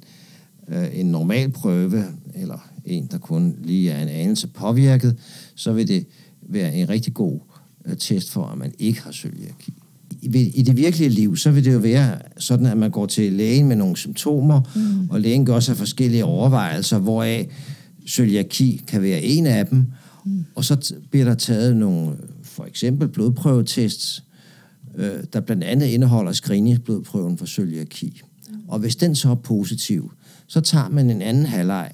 øh, 0.69 0.89
en 0.93 1.07
normal 1.07 1.51
prøve, 1.51 2.05
eller 2.35 2.70
en, 2.85 3.07
der 3.11 3.19
kun 3.19 3.57
lige 3.65 3.91
er 3.91 4.03
en 4.03 4.09
anelse 4.09 4.47
påvirket, 4.47 5.17
så 5.55 5.73
vil 5.73 5.89
det 5.89 6.07
være 6.43 6.75
en 6.75 6.89
rigtig 6.89 7.15
god 7.15 7.39
øh, 7.87 7.97
test 7.97 8.31
for, 8.31 8.45
at 8.45 8.59
man 8.59 8.73
ikke 8.79 9.03
har 9.03 9.13
cøliaki. 9.13 9.73
I, 10.23 10.53
I 10.55 10.63
det 10.63 10.77
virkelige 10.77 11.09
liv, 11.09 11.37
så 11.37 11.51
vil 11.51 11.65
det 11.65 11.73
jo 11.73 11.79
være 11.79 12.19
sådan, 12.39 12.67
at 12.67 12.77
man 12.77 12.91
går 12.91 13.07
til 13.07 13.33
lægen 13.33 13.69
med 13.69 13.77
nogle 13.77 13.97
symptomer, 13.97 14.61
mm. 14.75 15.11
og 15.11 15.21
lægen 15.21 15.47
gør 15.47 15.61
sig 15.61 15.77
forskellige 15.77 16.25
overvejelser, 16.25 16.99
hvoraf 16.99 17.49
cøliaki 18.09 18.83
kan 18.87 19.03
være 19.03 19.23
en 19.23 19.47
af 19.47 19.67
dem, 19.67 19.87
mm. 20.25 20.45
og 20.55 20.65
så 20.65 20.95
bliver 21.11 21.25
der 21.25 21.35
taget 21.35 21.77
nogle, 21.77 22.17
for 22.43 22.65
eksempel 22.65 23.09
blodprøvetests, 23.09 24.25
øh, 24.97 25.11
der 25.33 25.41
blandt 25.41 25.65
andet 25.65 25.87
indeholder 25.87 26.33
screeningsblodprøven 26.33 27.39
for 27.39 27.47
cøliaki. 27.47 28.23
Mm. 28.49 28.57
Og 28.69 28.79
hvis 28.79 28.97
den 28.97 29.15
så 29.15 29.31
er 29.31 29.35
positiv, 29.35 30.13
så 30.47 30.61
tager 30.61 30.89
man 30.89 31.11
en 31.11 31.23
anden 31.23 31.47
halvleg, 31.47 31.91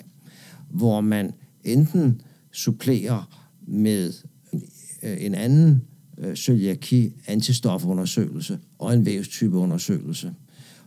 hvor 0.76 1.00
man 1.00 1.32
enten 1.64 2.20
supplerer 2.52 3.38
med 3.66 4.12
øh, 5.02 5.24
en 5.24 5.34
anden 5.34 5.82
øh, 6.18 6.34
cøliaki-antistofundersøgelse 6.34 8.58
og 8.78 8.94
en 8.94 9.06
vævstypeundersøgelse. 9.06 10.32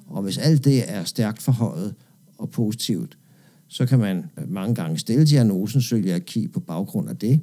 Og 0.07 0.23
hvis 0.23 0.37
alt 0.37 0.65
det 0.65 0.91
er 0.91 1.03
stærkt 1.03 1.41
forhøjet 1.41 1.95
og 2.37 2.49
positivt, 2.49 3.17
så 3.67 3.85
kan 3.85 3.99
man 3.99 4.25
øh, 4.37 4.51
mange 4.51 4.75
gange 4.75 4.97
stille 4.97 5.25
diagnosen 5.25 5.81
cøliaki 5.81 6.47
på 6.47 6.59
baggrund 6.59 7.09
af 7.09 7.17
det. 7.17 7.39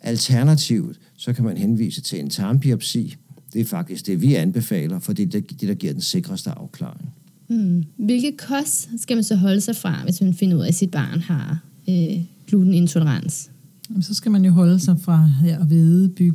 Alternativt, 0.00 1.00
så 1.16 1.32
kan 1.32 1.44
man 1.44 1.56
henvise 1.56 2.00
til 2.00 2.20
en 2.20 2.30
tarmbiopsi. 2.30 3.16
Det 3.52 3.60
er 3.60 3.64
faktisk 3.64 4.06
det, 4.06 4.22
vi 4.22 4.34
anbefaler, 4.34 4.98
for 4.98 5.12
det 5.12 5.22
er 5.22 5.28
det, 5.40 5.60
der 5.60 5.74
giver 5.74 5.92
den 5.92 6.02
sikreste 6.02 6.50
afklaring. 6.50 7.12
Mm. 7.48 7.84
Hvilke 7.96 8.36
kost 8.36 8.88
skal 8.98 9.16
man 9.16 9.24
så 9.24 9.34
holde 9.34 9.60
sig 9.60 9.76
fra, 9.76 10.02
hvis 10.04 10.20
man 10.20 10.34
finder 10.34 10.56
ud 10.56 10.62
af, 10.62 10.68
at 10.68 10.74
sit 10.74 10.90
barn 10.90 11.20
har 11.20 11.67
øh, 11.88 12.24
glutenintolerans? 12.46 13.50
Jamen, 13.90 14.02
så 14.02 14.14
skal 14.14 14.32
man 14.32 14.44
jo 14.44 14.52
holde 14.52 14.80
sig 14.80 15.00
fra 15.00 15.26
her 15.26 15.64
hvede, 15.64 16.08
byg, 16.08 16.34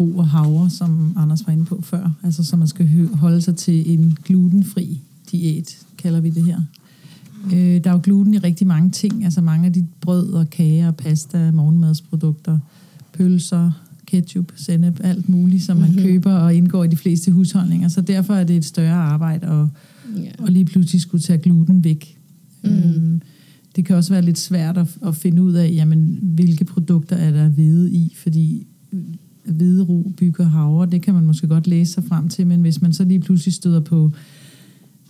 ro 0.00 0.16
og 0.16 0.28
havre, 0.28 0.70
som 0.70 1.14
Anders 1.16 1.46
var 1.46 1.52
inde 1.52 1.64
på 1.64 1.80
før. 1.82 2.10
Altså, 2.22 2.44
så 2.44 2.56
man 2.56 2.68
skal 2.68 3.08
holde 3.14 3.42
sig 3.42 3.56
til 3.56 3.92
en 3.92 4.18
glutenfri 4.24 5.00
diæt, 5.32 5.78
kalder 5.98 6.20
vi 6.20 6.30
det 6.30 6.44
her. 6.44 6.60
Øh, 7.46 7.84
der 7.84 7.90
er 7.90 7.94
jo 7.94 8.00
gluten 8.02 8.34
i 8.34 8.38
rigtig 8.38 8.66
mange 8.66 8.90
ting, 8.90 9.24
altså 9.24 9.40
mange 9.40 9.66
af 9.66 9.72
de 9.72 9.86
brød 10.00 10.32
og 10.32 10.50
kager, 10.50 10.90
pasta, 10.90 11.50
morgenmadsprodukter, 11.50 12.58
pølser, 13.12 13.72
ketchup, 14.06 14.52
sennep, 14.56 15.00
alt 15.04 15.28
muligt, 15.28 15.62
som 15.62 15.76
man 15.76 15.90
mm-hmm. 15.90 16.04
køber 16.04 16.32
og 16.32 16.54
indgår 16.54 16.84
i 16.84 16.88
de 16.88 16.96
fleste 16.96 17.30
husholdninger. 17.30 17.88
Så 17.88 18.00
derfor 18.00 18.34
er 18.34 18.44
det 18.44 18.56
et 18.56 18.64
større 18.64 18.94
arbejde 18.94 19.46
at, 19.46 19.66
yeah. 20.18 20.46
at 20.46 20.52
lige 20.52 20.64
pludselig 20.64 21.00
skulle 21.00 21.22
tage 21.22 21.38
gluten 21.38 21.84
væk. 21.84 22.18
Mm. 22.64 22.70
Øhm, 22.70 23.11
det 23.76 23.84
kan 23.84 23.96
også 23.96 24.12
være 24.12 24.22
lidt 24.22 24.38
svært 24.38 24.78
at, 24.78 24.96
at 25.06 25.16
finde 25.16 25.42
ud 25.42 25.52
af, 25.52 25.72
jamen, 25.74 26.18
hvilke 26.22 26.64
produkter 26.64 27.16
er 27.16 27.30
der 27.30 27.48
hvide 27.48 27.92
i, 27.92 28.14
fordi 28.16 28.66
hvide 29.44 29.82
ro 29.82 30.12
bygger 30.16 30.44
havre, 30.44 30.86
det 30.86 31.02
kan 31.02 31.14
man 31.14 31.26
måske 31.26 31.46
godt 31.46 31.66
læse 31.66 31.92
sig 31.92 32.04
frem 32.04 32.28
til, 32.28 32.46
men 32.46 32.60
hvis 32.60 32.82
man 32.82 32.92
så 32.92 33.04
lige 33.04 33.20
pludselig 33.20 33.54
støder 33.54 33.80
på 33.80 34.10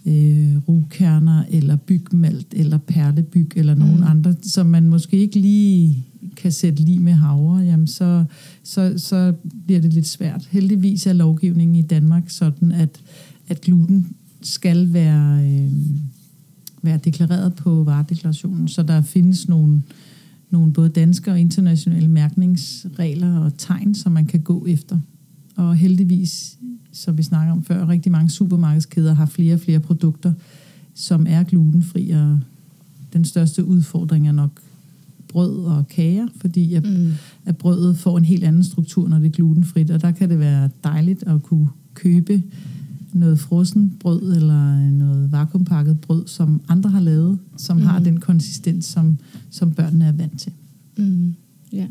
øh, 0.07 0.57
rugkerner, 0.69 1.45
eller 1.51 1.77
bygmalt, 1.77 2.47
eller 2.53 2.79
perlebyg, 2.79 3.53
eller 3.57 3.75
nogen 3.75 3.97
mm. 3.97 4.07
andre, 4.07 4.35
som 4.43 4.67
man 4.67 4.89
måske 4.89 5.17
ikke 5.17 5.39
lige 5.39 6.07
kan 6.37 6.53
sætte 6.53 6.83
lige 6.83 6.99
med 6.99 7.13
havre, 7.13 7.59
jamen 7.59 7.87
så, 7.87 8.25
så, 8.63 8.95
så 8.97 9.33
bliver 9.67 9.81
det 9.81 9.93
lidt 9.93 10.07
svært. 10.07 10.49
Heldigvis 10.51 11.07
er 11.07 11.13
lovgivningen 11.13 11.77
i 11.77 11.83
Danmark 11.83 12.31
sådan, 12.31 12.73
at, 12.73 13.01
at 13.49 13.61
gluten 13.61 14.07
skal 14.43 14.93
være, 14.93 15.51
øh, 15.51 15.71
være 16.83 16.99
deklareret 17.05 17.55
på 17.55 17.83
varedeklarationen, 17.83 18.69
så 18.69 18.83
der 18.83 19.03
findes 19.03 19.49
nogle, 19.49 19.83
nogle 20.51 20.73
både 20.73 20.89
danske 20.89 21.31
og 21.31 21.41
internationale 21.41 22.09
mærkningsregler 22.09 23.39
og 23.39 23.53
tegn, 23.59 23.95
som 23.95 24.13
man 24.13 24.27
kan 24.27 24.41
gå 24.41 24.67
efter. 24.67 24.99
Og 25.57 25.77
heldigvis 25.77 26.59
som 26.93 27.19
vi 27.19 27.23
snakker 27.23 27.53
om 27.53 27.65
før, 27.65 27.89
rigtig 27.89 28.13
mange 28.13 28.31
supermarkedskæder 28.31 29.15
har 29.15 29.27
flere 29.27 29.55
og 29.55 29.61
flere 29.61 29.81
produkter, 29.81 30.33
som 30.95 31.27
er 31.29 31.43
glutenfri, 31.43 32.11
og 32.11 32.39
den 33.13 33.25
største 33.25 33.65
udfordring 33.65 34.29
er 34.29 34.33
nok 34.33 34.61
brød 35.29 35.65
og 35.65 35.89
kager, 35.89 36.29
fordi 36.37 36.75
at, 36.75 36.85
mm. 36.85 37.13
at 37.45 37.57
brødet 37.57 37.99
får 37.99 38.19
en 38.19 38.25
helt 38.25 38.45
anden 38.45 38.65
struktur, 38.65 39.09
når 39.09 39.19
det 39.19 39.27
er 39.27 39.31
glutenfrit, 39.31 39.91
og 39.91 40.03
der 40.03 40.11
kan 40.11 40.31
det 40.31 40.39
være 40.39 40.71
dejligt 40.85 41.23
at 41.23 41.43
kunne 41.43 41.69
købe 41.95 42.43
noget 43.13 43.39
frossen 43.39 43.93
brød 44.01 44.37
eller 44.37 44.91
noget 44.91 45.33
vakuumpakket 45.33 46.01
brød, 46.01 46.27
som 46.27 46.61
andre 46.69 46.91
har 46.91 47.01
lavet, 47.01 47.39
som 47.57 47.77
mm. 47.77 47.83
har 47.83 47.99
den 47.99 48.21
konsistens, 48.21 48.85
som, 48.85 49.19
som 49.51 49.73
børnene 49.73 50.05
er 50.05 50.13
vant 50.13 50.41
til. 50.41 50.53
Mm. 50.97 51.35
Ja. 51.73 51.87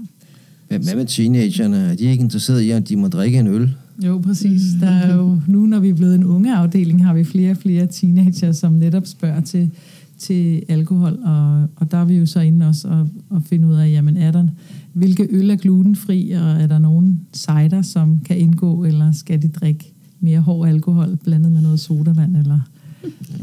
Hvad 0.67 0.95
med 0.95 1.05
teenagerne? 1.05 1.77
Er 1.77 1.95
de 1.95 2.03
ikke 2.03 2.23
interesseret 2.23 2.61
i, 2.61 2.69
at 2.69 2.89
de 2.89 2.95
må 2.95 3.07
drikke 3.07 3.39
en 3.39 3.47
øl? 3.47 3.75
Jo, 4.05 4.17
præcis. 4.17 4.61
Der 4.79 4.89
er 4.89 5.15
jo, 5.15 5.39
nu 5.47 5.65
når 5.65 5.79
vi 5.79 5.89
er 5.89 5.93
blevet 5.93 6.15
en 6.15 6.23
unge 6.23 6.55
afdeling, 6.55 7.05
har 7.05 7.13
vi 7.13 7.23
flere 7.23 7.51
og 7.51 7.57
flere 7.57 7.87
teenager, 7.87 8.51
som 8.51 8.73
netop 8.73 9.07
spørger 9.07 9.41
til, 9.41 9.69
til 10.17 10.63
alkohol, 10.69 11.19
og, 11.23 11.67
og 11.75 11.91
der 11.91 11.97
er 11.97 12.05
vi 12.05 12.15
jo 12.15 12.25
så 12.25 12.39
inde 12.39 12.67
også 12.67 12.87
og, 12.87 13.09
og 13.29 13.43
finde 13.43 13.67
ud 13.67 13.73
af, 13.73 13.91
jamen 13.91 14.17
er 14.17 14.31
der, 14.31 14.47
hvilke 14.93 15.27
øl 15.31 15.49
er 15.49 15.55
glutenfri, 15.55 16.31
og 16.31 16.41
er 16.41 16.67
der 16.67 16.79
nogen 16.79 17.21
cider, 17.33 17.81
som 17.81 18.19
kan 18.19 18.37
indgå, 18.37 18.83
eller 18.83 19.11
skal 19.11 19.41
de 19.41 19.47
drikke 19.47 19.93
mere 20.21 20.39
hård 20.39 20.67
alkohol 20.67 21.17
blandet 21.23 21.51
med 21.51 21.61
noget 21.61 21.79
sodavand, 21.79 22.37
eller 22.37 22.59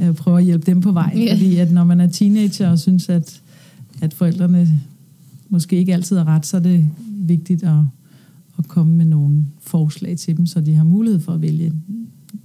øh, 0.02 0.14
prøve 0.14 0.38
at 0.38 0.44
hjælpe 0.44 0.66
dem 0.66 0.80
på 0.80 0.92
vej. 0.92 1.14
Yeah. 1.16 1.37
Fordi 1.37 1.56
at 1.56 1.73
når 1.73 1.85
man 1.85 2.00
er 2.00 2.06
teenager 2.06 2.70
og 2.70 2.78
synes, 2.78 3.08
at, 3.08 3.40
at 4.00 4.14
forældrene 4.14 4.68
måske 5.49 5.76
ikke 5.76 5.94
altid 5.94 6.16
er 6.16 6.25
ret, 6.25 6.47
så 6.47 6.56
er 6.56 6.61
det 6.61 6.87
vigtigt 7.26 7.62
at 7.62 7.78
at 8.58 8.68
komme 8.68 8.97
med 8.97 9.04
nogle 9.04 9.44
forslag 9.61 10.16
til 10.16 10.37
dem, 10.37 10.47
så 10.47 10.61
de 10.61 10.75
har 10.75 10.85
mulighed 10.85 11.20
for 11.20 11.32
at 11.32 11.42
vælge 11.42 11.73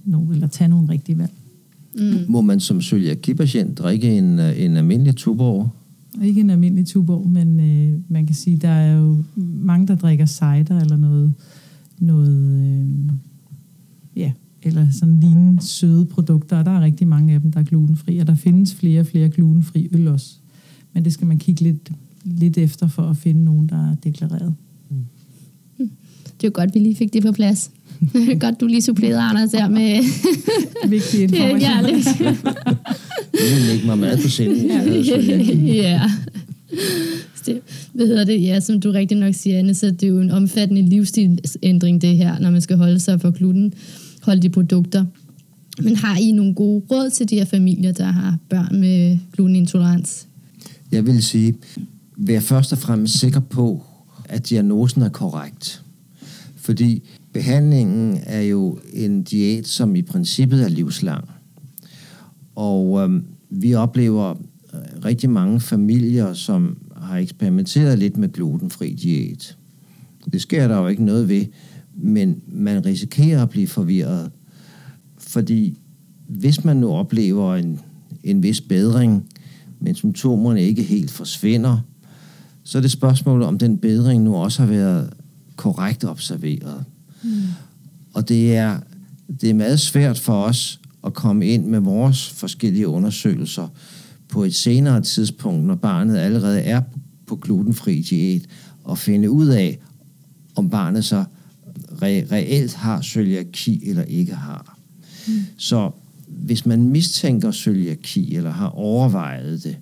nogle, 0.04 0.34
eller 0.34 0.46
tage 0.46 0.68
nogle 0.68 0.88
rigtige 0.88 1.18
valg. 1.18 1.32
Mm. 1.94 2.18
Må 2.28 2.40
man 2.40 2.60
som 2.60 2.80
cøliaki-patient 2.80 3.78
drikke 3.78 4.18
en, 4.18 4.38
en 4.38 4.76
almindelig 4.76 5.16
tuborg? 5.16 5.68
Ikke 6.22 6.40
en 6.40 6.50
almindelig 6.50 6.86
tuborg, 6.86 7.30
men 7.30 7.60
øh, 7.60 8.00
man 8.08 8.26
kan 8.26 8.34
sige, 8.34 8.56
der 8.56 8.68
er 8.68 8.96
jo 8.96 9.22
mange, 9.36 9.86
der 9.86 9.94
drikker 9.94 10.26
cider 10.26 10.80
eller 10.80 10.96
noget, 10.96 11.32
noget 11.98 12.60
øh, 12.60 13.12
ja, 14.16 14.32
eller 14.62 14.86
sådan 14.90 15.20
lignende 15.20 15.62
søde 15.62 16.06
produkter, 16.06 16.58
og 16.58 16.64
der 16.64 16.70
er 16.70 16.80
rigtig 16.80 17.08
mange 17.08 17.34
af 17.34 17.40
dem, 17.40 17.52
der 17.52 17.60
er 17.60 17.64
glutenfri, 17.64 18.18
og 18.18 18.26
der 18.26 18.34
findes 18.34 18.74
flere 18.74 19.00
og 19.00 19.06
flere 19.06 19.28
glutenfri 19.28 19.88
øl 19.92 20.08
også. 20.08 20.34
Men 20.92 21.04
det 21.04 21.12
skal 21.12 21.26
man 21.26 21.38
kigge 21.38 21.60
lidt, 21.60 21.90
lidt 22.24 22.58
efter 22.58 22.86
for 22.88 23.02
at 23.02 23.16
finde 23.16 23.44
nogen, 23.44 23.68
der 23.68 23.90
er 23.90 23.94
deklareret. 23.94 24.54
Det 26.40 26.46
er 26.46 26.50
godt, 26.50 26.74
vi 26.74 26.78
lige 26.78 26.96
fik 26.96 27.12
det 27.12 27.22
på 27.22 27.32
plads. 27.32 27.70
godt, 28.40 28.60
du 28.60 28.66
lige 28.66 28.82
supplerede 28.82 29.20
Anders 29.20 29.52
her 29.52 29.68
med... 29.68 30.04
Vigtig 30.90 31.22
information. 31.22 31.60
ja, 31.60 31.80
lidt. 31.80 32.04
det 33.32 33.66
vil 33.66 33.74
ikke 33.74 33.86
mig 33.86 33.98
meget 33.98 34.18
på 34.22 34.28
sinden. 34.28 34.70
ja 35.66 36.10
det, 37.46 37.60
hvad 37.92 38.06
hedder 38.06 38.24
det? 38.24 38.42
Ja, 38.42 38.60
som 38.60 38.80
du 38.80 38.90
rigtig 38.90 39.16
nok 39.16 39.34
siger, 39.34 39.58
Anne, 39.58 39.74
så 39.74 39.86
det 39.86 40.02
er 40.02 40.08
jo 40.08 40.20
en 40.20 40.30
omfattende 40.30 40.82
livsstilsændring, 40.82 42.02
det 42.02 42.16
her, 42.16 42.38
når 42.38 42.50
man 42.50 42.60
skal 42.60 42.76
holde 42.76 43.00
sig 43.00 43.20
for 43.20 43.30
de 44.34 44.50
produkter. 44.50 45.04
Men 45.82 45.96
har 45.96 46.16
I 46.16 46.32
nogle 46.32 46.54
gode 46.54 46.84
råd 46.90 47.10
til 47.10 47.30
de 47.30 47.34
her 47.34 47.44
familier, 47.44 47.92
der 47.92 48.04
har 48.04 48.38
børn 48.48 48.80
med 48.80 49.18
glutenintolerans? 49.32 50.28
Jeg 50.92 51.06
vil 51.06 51.22
sige, 51.22 51.54
vær 52.16 52.40
først 52.40 52.72
og 52.72 52.78
fremmest 52.78 53.18
sikker 53.18 53.40
på, 53.40 53.82
at 54.28 54.50
diagnosen 54.50 55.02
er 55.02 55.08
korrekt. 55.08 55.82
Fordi 56.56 57.02
behandlingen 57.32 58.20
er 58.26 58.40
jo 58.40 58.78
en 58.92 59.22
diæt, 59.22 59.66
som 59.66 59.96
i 59.96 60.02
princippet 60.02 60.62
er 60.64 60.68
livslang. 60.68 61.28
Og 62.54 63.00
øhm, 63.02 63.24
vi 63.50 63.74
oplever 63.74 64.30
øh, 64.74 65.04
rigtig 65.04 65.30
mange 65.30 65.60
familier, 65.60 66.32
som 66.32 66.78
har 67.04 67.18
eksperimenteret 67.18 67.98
lidt 67.98 68.16
med 68.16 68.32
glutenfri 68.32 68.94
diæt. 68.94 69.56
Det 70.32 70.42
sker 70.42 70.68
der 70.68 70.78
jo 70.78 70.86
ikke 70.86 71.04
noget 71.04 71.28
ved, 71.28 71.46
men 71.94 72.42
man 72.46 72.86
risikerer 72.86 73.42
at 73.42 73.50
blive 73.50 73.68
forvirret. 73.68 74.30
Fordi 75.18 75.78
hvis 76.28 76.64
man 76.64 76.76
nu 76.76 76.92
oplever 76.92 77.54
en, 77.54 77.80
en 78.24 78.42
vis 78.42 78.60
bedring, 78.60 79.28
men 79.80 79.94
symptomerne 79.94 80.62
ikke 80.62 80.82
helt 80.82 81.10
forsvinder, 81.10 81.78
så 82.62 82.78
er 82.78 82.82
det 82.82 82.90
spørgsmålet, 82.90 83.48
om 83.48 83.58
den 83.58 83.78
bedring 83.78 84.22
nu 84.22 84.36
også 84.36 84.62
har 84.62 84.68
været 84.68 85.12
korrekt 85.56 86.04
observeret. 86.04 86.84
Mm. 87.22 87.30
Og 88.14 88.28
det 88.28 88.56
er, 88.56 88.80
det 89.40 89.50
er 89.50 89.54
meget 89.54 89.80
svært 89.80 90.18
for 90.18 90.42
os 90.42 90.80
at 91.06 91.14
komme 91.14 91.46
ind 91.46 91.66
med 91.66 91.80
vores 91.80 92.30
forskellige 92.30 92.88
undersøgelser 92.88 93.68
på 94.34 94.44
et 94.44 94.54
senere 94.54 95.00
tidspunkt, 95.00 95.66
når 95.66 95.74
barnet 95.74 96.16
allerede 96.16 96.60
er 96.60 96.82
på 97.26 97.36
glutenfri 97.36 98.00
diæt, 98.00 98.42
og 98.84 98.98
finde 98.98 99.30
ud 99.30 99.46
af, 99.46 99.78
om 100.56 100.70
barnet 100.70 101.04
så 101.04 101.24
re- 101.90 102.32
reelt 102.32 102.74
har 102.74 103.02
cøliaki 103.02 103.88
eller 103.88 104.02
ikke 104.02 104.34
har. 104.34 104.78
Mm. 105.28 105.32
Så 105.56 105.90
hvis 106.26 106.66
man 106.66 106.82
mistænker 106.82 107.52
cøliaki 107.52 108.36
eller 108.36 108.50
har 108.50 108.68
overvejet 108.68 109.64
det, 109.64 109.76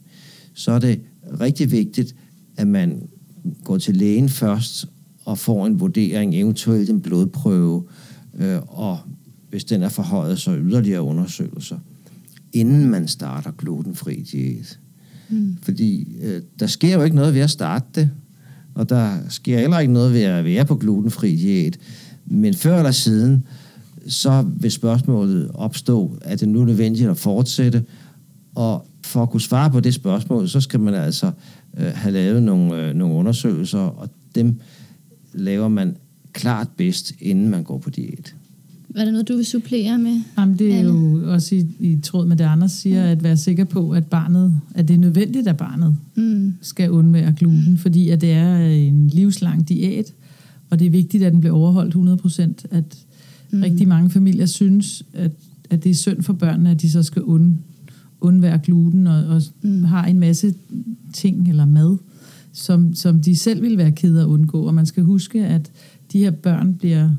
så 0.54 0.72
er 0.72 0.78
det 0.78 1.00
rigtig 1.40 1.70
vigtigt, 1.70 2.14
at 2.56 2.66
man 2.66 3.08
går 3.64 3.78
til 3.78 3.96
lægen 3.96 4.28
først 4.28 4.86
og 5.24 5.38
får 5.38 5.66
en 5.66 5.80
vurdering, 5.80 6.34
eventuelt 6.34 6.90
en 6.90 7.00
blodprøve, 7.00 7.84
øh, 8.38 8.60
og 8.66 8.98
hvis 9.50 9.64
den 9.64 9.82
er 9.82 9.88
forhøjet, 9.88 10.38
så 10.38 10.56
yderligere 10.56 11.02
undersøgelser, 11.02 11.78
inden 12.52 12.88
man 12.88 13.08
starter 13.08 13.50
glutenfri 13.50 14.14
diæt. 14.32 14.78
Mm. 15.30 15.56
Fordi 15.62 16.16
øh, 16.22 16.42
der 16.60 16.66
sker 16.66 16.94
jo 16.94 17.02
ikke 17.02 17.16
noget 17.16 17.34
ved 17.34 17.40
at 17.40 17.50
starte 17.50 17.86
det, 17.94 18.10
og 18.74 18.88
der 18.88 19.18
sker 19.28 19.58
heller 19.58 19.78
ikke 19.78 19.92
noget 19.92 20.12
ved 20.12 20.22
at 20.22 20.44
være 20.44 20.64
på 20.64 20.76
glutenfri 20.76 21.36
diæt. 21.36 21.78
Men 22.26 22.54
før 22.54 22.78
eller 22.78 22.90
siden, 22.90 23.44
så 24.06 24.44
vil 24.56 24.70
spørgsmålet 24.70 25.50
opstå, 25.54 26.18
at 26.20 26.40
det 26.40 26.48
nu 26.48 26.60
er 26.60 26.66
nødvendigt 26.66 27.10
at 27.10 27.18
fortsætte, 27.18 27.84
og 28.54 28.86
for 29.02 29.22
at 29.22 29.30
kunne 29.30 29.40
svare 29.40 29.70
på 29.70 29.80
det 29.80 29.94
spørgsmål, 29.94 30.48
så 30.48 30.60
skal 30.60 30.80
man 30.80 30.94
altså 30.94 31.30
øh, 31.78 31.92
have 31.94 32.12
lavet 32.12 32.42
nogle, 32.42 32.76
øh, 32.76 32.94
nogle 32.94 33.14
undersøgelser, 33.14 33.78
og 33.78 34.08
dem 34.34 34.60
laver 35.34 35.68
man 35.68 35.96
klart 36.32 36.68
bedst, 36.76 37.12
inden 37.20 37.48
man 37.48 37.64
går 37.64 37.78
på 37.78 37.90
diæt. 37.90 38.34
Var 38.94 39.04
der 39.04 39.10
noget, 39.10 39.28
du 39.28 39.36
vil 39.36 39.44
supplere 39.44 39.98
med? 39.98 40.20
Jamen, 40.38 40.58
det 40.58 40.74
er 40.74 40.78
Anne? 40.78 40.90
jo 40.90 41.32
også 41.32 41.54
i, 41.54 41.66
i 41.80 42.00
tråd 42.02 42.26
med 42.26 42.36
det, 42.36 42.44
Anders 42.44 42.72
siger, 42.72 43.04
mm. 43.04 43.10
at 43.10 43.22
være 43.22 43.36
sikker 43.36 43.64
på, 43.64 43.90
at 43.90 44.06
barnet, 44.06 44.60
at 44.74 44.88
det 44.88 44.94
er 44.94 44.98
nødvendigt, 44.98 45.48
at 45.48 45.56
barnet 45.56 45.96
mm. 46.14 46.54
skal 46.60 46.90
undvære 46.90 47.32
gluten, 47.32 47.78
fordi 47.78 48.08
at 48.08 48.20
det 48.20 48.32
er 48.32 48.56
en 48.66 49.08
livslang 49.08 49.68
diæt, 49.68 50.12
og 50.70 50.78
det 50.78 50.86
er 50.86 50.90
vigtigt, 50.90 51.24
at 51.24 51.32
den 51.32 51.40
bliver 51.40 51.54
overholdt 51.54 51.88
100 51.88 52.16
procent. 52.16 52.66
At 52.70 52.98
mm. 53.50 53.62
rigtig 53.62 53.88
mange 53.88 54.10
familier 54.10 54.46
synes, 54.46 55.02
at, 55.12 55.32
at 55.70 55.84
det 55.84 55.90
er 55.90 55.94
synd 55.94 56.22
for 56.22 56.32
børnene, 56.32 56.70
at 56.70 56.82
de 56.82 56.90
så 56.90 57.02
skal 57.02 57.22
und, 57.22 57.58
undvære 58.20 58.58
gluten, 58.58 59.06
og, 59.06 59.26
og 59.26 59.42
mm. 59.62 59.84
har 59.84 60.04
en 60.04 60.18
masse 60.18 60.54
ting 61.12 61.48
eller 61.48 61.64
mad, 61.64 61.96
som, 62.52 62.94
som 62.94 63.22
de 63.22 63.36
selv 63.36 63.62
vil 63.62 63.78
være 63.78 63.92
ked 63.92 64.16
af 64.16 64.22
at 64.22 64.26
undgå. 64.26 64.62
Og 64.66 64.74
man 64.74 64.86
skal 64.86 65.02
huske, 65.02 65.44
at 65.44 65.70
de 66.12 66.18
her 66.18 66.30
børn 66.30 66.74
bliver 66.74 67.10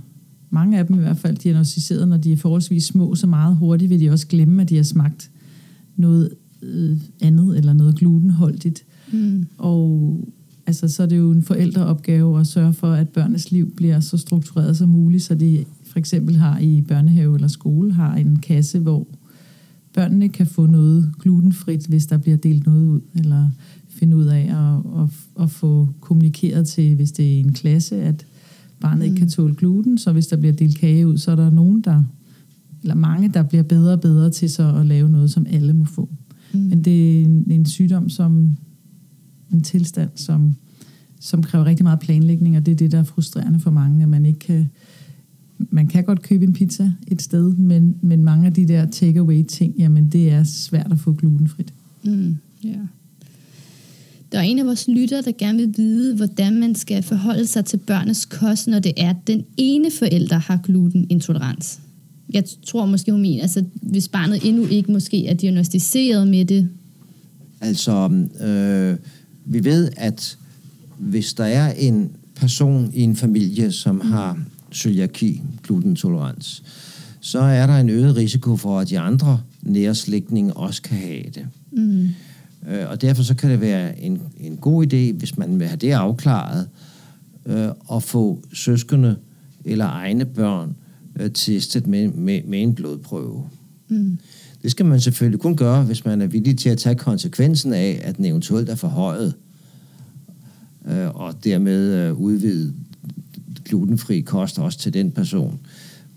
mange 0.54 0.80
af 0.80 0.86
dem 0.88 0.96
i 0.96 1.00
hvert 1.00 1.18
fald 1.18 1.38
diagnostiseret, 1.38 2.08
når 2.08 2.18
de 2.18 2.32
er 2.32 2.38
forholdsvis 2.38 2.86
små, 2.86 3.16
så 3.16 3.28
meget 3.28 3.56
hurtigt 3.56 3.90
vil 3.90 4.00
de 4.00 4.10
også 4.10 4.28
glemme, 4.28 4.62
at 4.62 4.70
de 4.70 4.76
har 4.76 4.84
smagt 4.84 5.32
noget 5.96 6.30
øh, 6.62 6.98
andet 7.22 7.58
eller 7.58 7.74
noget 7.74 7.96
glutenholdigt. 7.96 8.86
Mm. 9.14 9.46
Og 9.58 10.20
altså, 10.66 10.88
så 10.88 11.04
er 11.04 11.08
det 11.08 11.18
jo 11.18 11.32
en 11.32 11.44
forældreopgave 11.44 12.40
at 12.40 12.48
sørge 12.48 12.74
for, 12.74 12.92
at 12.92 13.10
børnenes 13.10 13.52
liv 13.52 13.76
bliver 13.76 14.00
så 14.00 14.18
struktureret 14.18 14.78
som 14.78 14.90
muligt, 14.90 15.24
så 15.24 15.36
de 15.36 15.66
for 15.84 16.00
eksempel 16.00 16.36
har 16.36 16.60
i 16.60 16.82
børnehave 16.82 17.36
eller 17.36 17.48
skole 17.48 17.94
har 17.94 18.16
en 18.16 18.40
kasse, 18.40 18.80
hvor 18.80 19.08
børnene 19.94 20.30
kan 20.30 20.48
få 20.48 20.66
noget 20.66 21.12
glutenfrit, 21.20 21.86
hvis 21.88 22.06
der 22.06 22.18
bliver 22.18 22.38
delt 22.38 22.66
noget 22.66 22.88
ud, 22.88 23.02
eller 23.16 23.50
finde 23.90 24.18
ud 24.18 24.26
af 24.26 24.40
at, 24.40 25.02
at, 25.02 25.10
at 25.44 25.52
få 25.52 25.88
kommunikeret 26.00 26.68
til, 26.68 26.96
hvis 26.96 27.12
det 27.12 27.36
er 27.36 27.40
en 27.40 27.54
klasse, 27.54 28.02
at 28.02 28.26
barnet 28.80 29.00
mm. 29.00 29.04
ikke 29.06 29.18
kan 29.18 29.30
tåle 29.30 29.56
gluten, 29.56 29.98
så 29.98 30.12
hvis 30.12 30.28
der 30.28 30.38
bliver 30.38 30.54
delt 30.54 30.78
kage 30.78 31.08
ud, 31.08 31.18
så 31.18 31.32
er 31.32 31.36
der 31.36 31.50
nogen, 31.50 31.82
der, 31.82 32.04
eller 32.82 32.96
mange, 32.96 33.30
der 33.30 33.44
bliver 33.44 33.64
bedre 33.64 33.94
og 33.94 34.02
bedre 34.02 34.30
til 34.30 34.50
så 34.50 34.76
at 34.76 34.86
lave 34.86 35.10
noget, 35.10 35.32
som 35.32 35.46
alle 35.50 35.74
må 35.74 35.86
få. 35.86 36.10
Mm. 36.54 36.60
Men 36.60 36.84
det 36.84 37.20
er 37.20 37.26
en, 37.26 37.52
en 37.52 37.66
sygdom, 37.66 38.10
som 38.10 38.58
en 39.52 39.62
tilstand, 39.62 40.10
som, 40.16 40.56
som 41.20 41.44
kræver 41.44 41.66
rigtig 41.66 41.84
meget 41.84 42.00
planlægning, 42.00 42.58
og 42.58 42.66
det 42.66 42.72
er 42.72 42.76
det, 42.76 42.92
der 42.92 43.00
er 43.00 43.04
frustrerende 43.04 43.60
for 43.60 43.72
mange, 43.72 44.04
at 44.04 44.10
man 44.10 44.26
ikke 44.26 44.40
kan, 44.40 44.70
man 45.70 45.88
kan 45.88 46.04
godt 46.04 46.22
købe 46.22 46.46
en 46.46 46.54
pizza 46.54 46.92
et 47.08 47.22
sted, 47.22 47.56
men, 47.56 47.96
men 48.02 48.24
mange 48.24 48.48
af 48.48 48.54
de 48.54 48.68
der 48.68 48.86
takeaway 48.86 49.44
ting, 49.44 49.76
jamen 49.78 50.10
det 50.10 50.32
er 50.32 50.44
svært 50.44 50.92
at 50.92 51.00
få 51.00 51.14
glutenfrit. 51.14 51.74
Mm, 52.06 52.38
yeah. 52.66 52.78
Der 54.34 54.40
er 54.40 54.44
en 54.44 54.60
af 54.60 54.66
vores 54.66 54.88
lyttere, 54.88 55.22
der 55.22 55.32
gerne 55.38 55.58
vil 55.58 55.74
vide, 55.78 56.16
hvordan 56.16 56.60
man 56.60 56.76
skal 56.76 57.04
forholde 57.04 57.48
sig 57.48 57.66
til 57.66 57.78
børnenes 57.78 58.26
kost, 58.26 58.68
når 58.68 58.80
det 58.80 58.94
er, 58.98 59.10
at 59.10 59.28
den 59.28 59.46
ene 59.58 59.92
forælder 59.92 60.38
har 60.38 60.60
glutenintolerans. 60.64 61.80
Jeg 62.34 62.44
tror 62.66 62.86
måske, 62.86 63.12
hun 63.12 63.22
mener, 63.22 63.42
altså 63.42 63.64
hvis 63.82 64.08
barnet 64.08 64.48
endnu 64.48 64.66
ikke 64.66 64.92
måske 64.92 65.28
er 65.28 65.34
diagnostiseret 65.34 66.28
med 66.28 66.46
det. 66.46 66.70
Altså, 67.62 68.10
øh, 68.42 68.98
vi 69.46 69.66
ved, 69.66 69.90
at 69.98 70.38
hvis 70.98 71.34
der 71.34 71.46
er 71.46 71.74
en 71.74 72.12
person 72.36 72.92
i 72.94 73.02
en 73.02 73.16
familie, 73.16 73.72
som 73.72 73.96
mm. 73.96 74.02
har 74.02 74.44
cøliaki, 74.72 75.42
glutenintolerans, 75.64 76.64
så 77.20 77.40
er 77.40 77.68
der 77.68 77.78
en 77.78 77.90
øget 77.90 78.16
risiko 78.16 78.58
for, 78.58 78.80
at 78.80 78.90
de 78.90 79.00
andre 79.00 79.42
nærslægtninge 79.62 80.54
også 80.54 80.82
kan 80.82 80.98
have 80.98 81.24
det. 81.36 81.48
Mm. 81.72 82.10
Øh, 82.68 82.90
og 82.90 83.02
derfor 83.02 83.24
så 83.24 83.36
kan 83.36 83.50
det 83.50 83.62
være 83.62 84.00
en, 84.00 84.22
en 84.40 84.58
god 84.58 84.86
idé, 84.86 85.18
hvis 85.18 85.38
man 85.38 85.60
vil 85.60 85.68
have 85.68 85.78
det 85.78 85.92
afklaret, 85.92 86.68
øh, 87.46 87.70
at 87.94 88.04
få 88.04 88.44
søskende 88.54 89.16
eller 89.66 89.86
egne 89.86 90.26
børn 90.26 90.76
øh, 91.20 91.32
testet 91.32 91.88
med, 91.88 92.08
med, 92.08 92.42
med 92.44 92.62
en 92.62 92.76
blodprøve. 92.76 93.44
Mm. 93.88 94.18
Det 94.64 94.72
skal 94.72 94.86
man 94.86 95.00
selvfølgelig 95.00 95.40
kun 95.40 95.56
gøre, 95.56 95.84
hvis 95.84 96.06
man 96.06 96.22
er 96.22 96.28
villig 96.28 96.58
til 96.58 96.70
at 96.70 96.78
tage 96.78 96.96
konsekvensen 96.96 97.74
af, 97.74 98.02
at 98.04 98.18
den 98.18 98.26
eventuelt 98.26 98.70
er 98.70 98.76
forhøjet, 98.76 99.34
øh, 100.88 101.16
og 101.16 101.44
dermed 101.44 101.94
øh, 101.94 102.14
udvide 102.14 102.74
glutenfri 103.66 104.22
kost 104.22 104.60
også 104.60 104.80
til 104.80 104.94
den 104.94 105.12
person. 105.12 105.60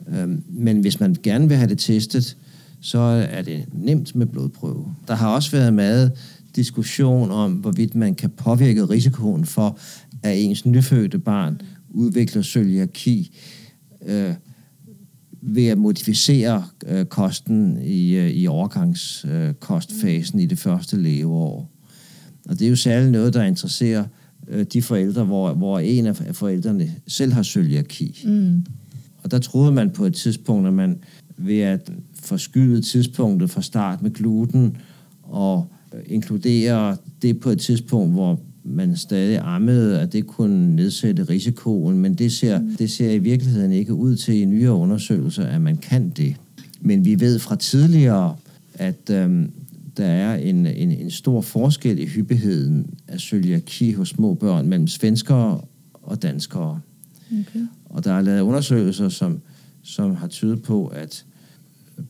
Øh, 0.08 0.28
men 0.48 0.80
hvis 0.80 1.00
man 1.00 1.16
gerne 1.22 1.48
vil 1.48 1.56
have 1.56 1.68
det 1.68 1.78
testet, 1.78 2.36
så 2.80 2.98
er 3.30 3.42
det 3.42 3.64
nemt 3.72 4.14
med 4.14 4.26
blodprøve. 4.26 4.94
Der 5.08 5.14
har 5.14 5.28
også 5.28 5.50
været 5.50 5.74
meget 5.74 6.12
diskussion 6.56 7.30
om, 7.30 7.52
hvorvidt 7.52 7.94
man 7.94 8.14
kan 8.14 8.30
påvirke 8.30 8.84
risikoen 8.84 9.44
for, 9.44 9.78
at 10.22 10.38
ens 10.38 10.66
nyfødte 10.66 11.18
barn 11.18 11.60
udvikler 11.90 12.42
cøliaki 12.42 13.38
øh, 14.06 14.34
ved 15.42 15.66
at 15.66 15.78
modificere 15.78 16.64
øh, 16.86 17.04
kosten 17.04 17.78
i, 17.82 18.14
øh, 18.14 18.30
i 18.30 18.46
overgangskostfasen 18.46 20.38
øh, 20.38 20.42
i 20.42 20.46
det 20.46 20.58
første 20.58 21.02
leveår. 21.02 21.70
Og 22.48 22.58
det 22.58 22.64
er 22.64 22.68
jo 22.70 22.76
særligt 22.76 23.12
noget, 23.12 23.34
der 23.34 23.42
interesserer 23.42 24.04
øh, 24.48 24.66
de 24.72 24.82
forældre, 24.82 25.24
hvor, 25.24 25.54
hvor 25.54 25.78
en 25.78 26.06
af 26.06 26.16
forældrene 26.36 26.94
selv 27.06 27.32
har 27.32 27.42
cøliaki. 27.42 28.24
Mm. 28.24 28.66
Og 29.22 29.30
der 29.30 29.38
troede 29.38 29.72
man 29.72 29.90
på 29.90 30.04
et 30.04 30.14
tidspunkt, 30.14 30.66
at 30.66 30.74
man 30.74 30.98
ved 31.36 31.60
at 31.60 31.90
forskyde 32.22 32.82
tidspunktet 32.82 33.50
fra 33.50 33.62
start 33.62 34.02
med 34.02 34.10
gluten 34.10 34.76
og 35.22 35.72
inkludere 36.06 36.96
det 37.22 37.40
på 37.40 37.50
et 37.50 37.58
tidspunkt, 37.58 38.12
hvor 38.12 38.40
man 38.64 38.96
stadig 38.96 39.38
ammede, 39.38 40.00
at 40.00 40.12
det 40.12 40.26
kunne 40.26 40.76
nedsætte 40.76 41.24
risikoen, 41.24 41.98
men 41.98 42.14
det 42.14 42.32
ser, 42.32 42.60
mm. 42.60 42.76
det 42.78 42.90
ser 42.90 43.10
i 43.10 43.18
virkeligheden 43.18 43.72
ikke 43.72 43.94
ud 43.94 44.16
til 44.16 44.34
i 44.34 44.44
nyere 44.44 44.72
undersøgelser, 44.72 45.46
at 45.46 45.60
man 45.60 45.76
kan 45.76 46.10
det. 46.10 46.36
Men 46.80 47.04
vi 47.04 47.20
ved 47.20 47.38
fra 47.38 47.56
tidligere, 47.56 48.36
at 48.74 49.10
øhm, 49.10 49.50
der 49.96 50.06
er 50.06 50.34
en, 50.34 50.66
en, 50.66 50.90
en 50.90 51.10
stor 51.10 51.40
forskel 51.40 51.98
i 51.98 52.06
hyppigheden 52.06 52.86
af 53.08 53.20
cøliaki 53.20 53.92
hos 53.92 54.08
små 54.08 54.34
børn 54.34 54.68
mellem 54.68 54.88
svenskere 54.88 55.60
og 55.92 56.22
danskere. 56.22 56.80
Okay. 57.32 57.66
Og 57.84 58.04
der 58.04 58.12
er 58.12 58.20
lavet 58.20 58.40
undersøgelser, 58.40 59.08
som, 59.08 59.40
som 59.82 60.14
har 60.14 60.26
tydet 60.26 60.62
på, 60.62 60.86
at 60.86 61.24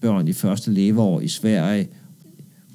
børn 0.01 0.29
i 0.29 0.33
første 0.33 0.73
leveår 0.73 1.21
i 1.21 1.29
Sverige 1.29 1.89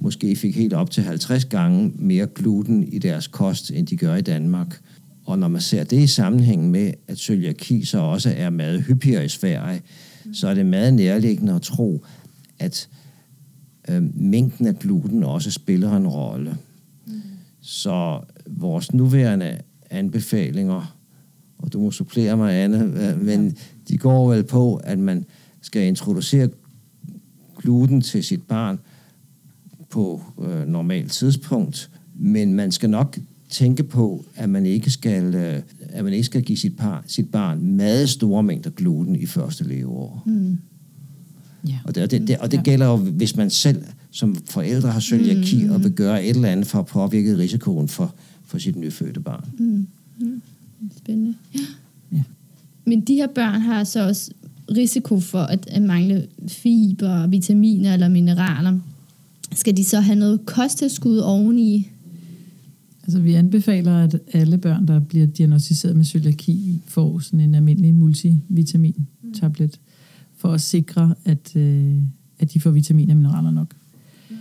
måske 0.01 0.35
fik 0.35 0.55
helt 0.55 0.73
op 0.73 0.91
til 0.91 1.03
50 1.03 1.45
gange 1.45 1.91
mere 1.95 2.27
gluten 2.27 2.83
i 2.83 2.99
deres 2.99 3.27
kost, 3.27 3.71
end 3.71 3.87
de 3.87 3.97
gør 3.97 4.15
i 4.15 4.21
Danmark. 4.21 4.81
Og 5.25 5.39
når 5.39 5.47
man 5.47 5.61
ser 5.61 5.83
det 5.83 5.99
i 5.99 6.07
sammenhæng 6.07 6.71
med, 6.71 6.93
at 7.07 7.17
cøliaki 7.17 7.85
så 7.85 7.99
også 7.99 8.33
er 8.37 8.49
meget 8.49 8.81
hyppigere 8.81 9.25
i 9.25 9.27
Sverige, 9.27 9.81
så 10.33 10.47
er 10.47 10.53
det 10.53 10.65
meget 10.65 10.93
nærliggende 10.93 11.53
at 11.53 11.61
tro, 11.61 12.05
at 12.59 12.89
øh, 13.89 14.03
mængden 14.15 14.67
af 14.67 14.79
gluten 14.79 15.23
også 15.23 15.51
spiller 15.51 15.97
en 15.97 16.07
rolle. 16.07 16.57
Mm. 17.07 17.21
Så 17.61 18.19
vores 18.47 18.93
nuværende 18.93 19.57
anbefalinger, 19.89 20.97
og 21.57 21.73
du 21.73 21.79
må 21.79 21.91
supplere 21.91 22.37
mig, 22.37 22.55
Anne, 22.55 23.15
men 23.21 23.57
de 23.87 23.97
går 23.97 24.33
vel 24.33 24.43
på, 24.43 24.75
at 24.75 24.99
man 24.99 25.25
skal 25.61 25.87
introducere 25.87 26.49
gluten 27.57 28.01
til 28.01 28.23
sit 28.23 28.43
barn 28.43 28.79
på 29.91 30.21
øh, 30.41 30.67
normalt 30.67 31.11
tidspunkt, 31.11 31.89
men 32.15 32.53
man 32.53 32.71
skal 32.71 32.89
nok 32.89 33.17
tænke 33.49 33.83
på, 33.83 34.25
at 34.35 34.49
man 34.49 34.65
ikke 34.65 34.89
skal, 34.89 35.35
øh, 35.35 35.61
at 35.89 36.03
man 36.03 36.13
ikke 36.13 36.25
skal 36.25 36.41
give 36.41 36.57
sit, 36.57 36.77
par, 36.77 37.03
sit 37.07 37.31
barn 37.31 37.63
meget 37.63 38.09
store 38.09 38.43
mængder 38.43 38.69
gluten 38.69 39.15
i 39.15 39.25
første 39.25 39.63
leveår. 39.63 40.23
Mm. 40.25 40.57
Ja. 41.67 41.79
Og, 41.83 41.95
det, 41.95 42.03
og, 42.03 42.11
det, 42.11 42.27
det, 42.27 42.37
og 42.37 42.51
det 42.51 42.63
gælder 42.63 42.85
jo, 42.85 42.95
hvis 42.95 43.35
man 43.35 43.49
selv 43.49 43.83
som 44.11 44.35
forældre 44.35 44.91
har 44.91 44.99
cøliaki 44.99 45.63
mm. 45.63 45.71
og 45.71 45.83
vil 45.83 45.91
gøre 45.91 46.23
et 46.25 46.35
eller 46.35 46.49
andet 46.49 46.67
for 46.67 46.79
at 46.79 46.85
påvirke 46.85 47.37
risikoen 47.37 47.87
for, 47.87 48.15
for 48.45 48.57
sit 48.57 48.75
nyfødte 48.75 49.19
barn. 49.19 49.49
Mm. 49.57 49.87
Mm. 50.19 50.41
Spændende. 50.97 51.35
Ja. 51.55 51.59
ja. 52.11 52.23
Men 52.85 53.01
de 53.01 53.15
her 53.15 53.27
børn 53.27 53.61
har 53.61 53.83
så 53.83 54.07
også 54.07 54.31
risiko 54.71 55.19
for 55.19 55.39
at, 55.39 55.67
at 55.67 55.81
mangle 55.81 56.27
fiber, 56.47 57.27
vitaminer 57.27 57.93
eller 57.93 58.09
mineraler. 58.09 58.79
Skal 59.55 59.77
de 59.77 59.83
så 59.83 59.99
have 59.99 60.19
noget 60.19 60.45
kosttilskud 60.45 61.17
oveni? 61.17 61.89
Altså, 63.03 63.19
vi 63.19 63.33
anbefaler, 63.33 64.03
at 64.03 64.19
alle 64.33 64.57
børn, 64.57 64.87
der 64.87 64.99
bliver 64.99 65.25
diagnostiseret 65.25 65.95
med 65.95 66.05
cøliaki, 66.05 66.81
får 66.87 67.19
sådan 67.19 67.39
en 67.39 67.55
almindelig 67.55 67.93
multivitamin-tablet, 67.93 69.79
for 70.35 70.49
at 70.49 70.61
sikre, 70.61 71.15
at, 71.25 71.55
øh, 71.55 71.95
at 72.39 72.53
de 72.53 72.59
får 72.59 72.71
vitaminer 72.71 73.13
og 73.13 73.17
mineraler 73.17 73.51
nok. 73.51 73.75
Mm. 74.29 74.35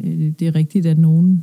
Øh, 0.00 0.32
det 0.38 0.48
er 0.48 0.54
rigtigt, 0.54 0.86
at 0.86 0.98
nogle 0.98 1.40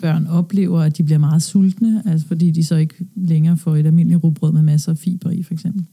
børn 0.00 0.26
oplever, 0.26 0.80
at 0.80 0.98
de 0.98 1.02
bliver 1.02 1.18
meget 1.18 1.42
sultne, 1.42 2.02
altså 2.06 2.26
fordi 2.26 2.50
de 2.50 2.64
så 2.64 2.76
ikke 2.76 2.94
længere 3.14 3.56
får 3.56 3.76
et 3.76 3.86
almindeligt 3.86 4.24
rugbrød 4.24 4.52
med 4.52 4.62
masser 4.62 4.92
af 4.92 4.98
fiber 4.98 5.30
i, 5.30 5.42
for 5.42 5.54
eksempel. 5.54 5.84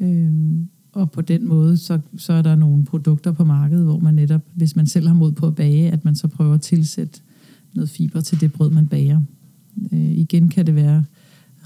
Øhm, 0.00 0.68
og 0.98 1.10
på 1.10 1.20
den 1.20 1.48
måde, 1.48 1.76
så, 1.76 1.98
så 2.16 2.32
er 2.32 2.42
der 2.42 2.54
nogle 2.54 2.84
produkter 2.84 3.32
på 3.32 3.44
markedet, 3.44 3.84
hvor 3.84 3.98
man 3.98 4.14
netop, 4.14 4.40
hvis 4.54 4.76
man 4.76 4.86
selv 4.86 5.06
har 5.06 5.14
mod 5.14 5.32
på 5.32 5.46
at 5.46 5.54
bage, 5.54 5.90
at 5.90 6.04
man 6.04 6.16
så 6.16 6.28
prøver 6.28 6.54
at 6.54 6.60
tilsætte 6.60 7.20
noget 7.74 7.90
fiber 7.90 8.20
til 8.20 8.40
det 8.40 8.52
brød, 8.52 8.70
man 8.70 8.86
bager. 8.86 9.20
Øh, 9.92 10.10
igen 10.10 10.48
kan 10.48 10.66
det 10.66 10.74
være 10.74 11.04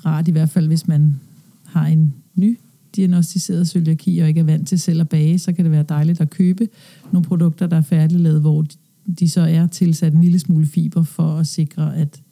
rart, 0.06 0.28
i 0.28 0.30
hvert 0.30 0.50
fald 0.50 0.66
hvis 0.66 0.88
man 0.88 1.20
har 1.64 1.86
en 1.86 2.14
ny 2.34 2.58
diagnostiseret 2.96 3.68
cøliaki 3.68 4.18
og 4.18 4.28
ikke 4.28 4.40
er 4.40 4.44
vant 4.44 4.68
til 4.68 4.80
selv 4.80 5.00
at 5.00 5.08
bage, 5.08 5.38
så 5.38 5.52
kan 5.52 5.64
det 5.64 5.72
være 5.72 5.84
dejligt 5.88 6.20
at 6.20 6.30
købe 6.30 6.68
nogle 7.12 7.24
produkter, 7.24 7.66
der 7.66 7.76
er 7.76 7.82
færdiglavet, 7.82 8.40
hvor 8.40 8.66
de 9.18 9.28
så 9.28 9.40
er 9.40 9.66
tilsat 9.66 10.12
en 10.12 10.22
lille 10.22 10.38
smule 10.38 10.66
fiber 10.66 11.02
for 11.02 11.38
at 11.38 11.46
sikre, 11.46 11.96
at 11.96 12.22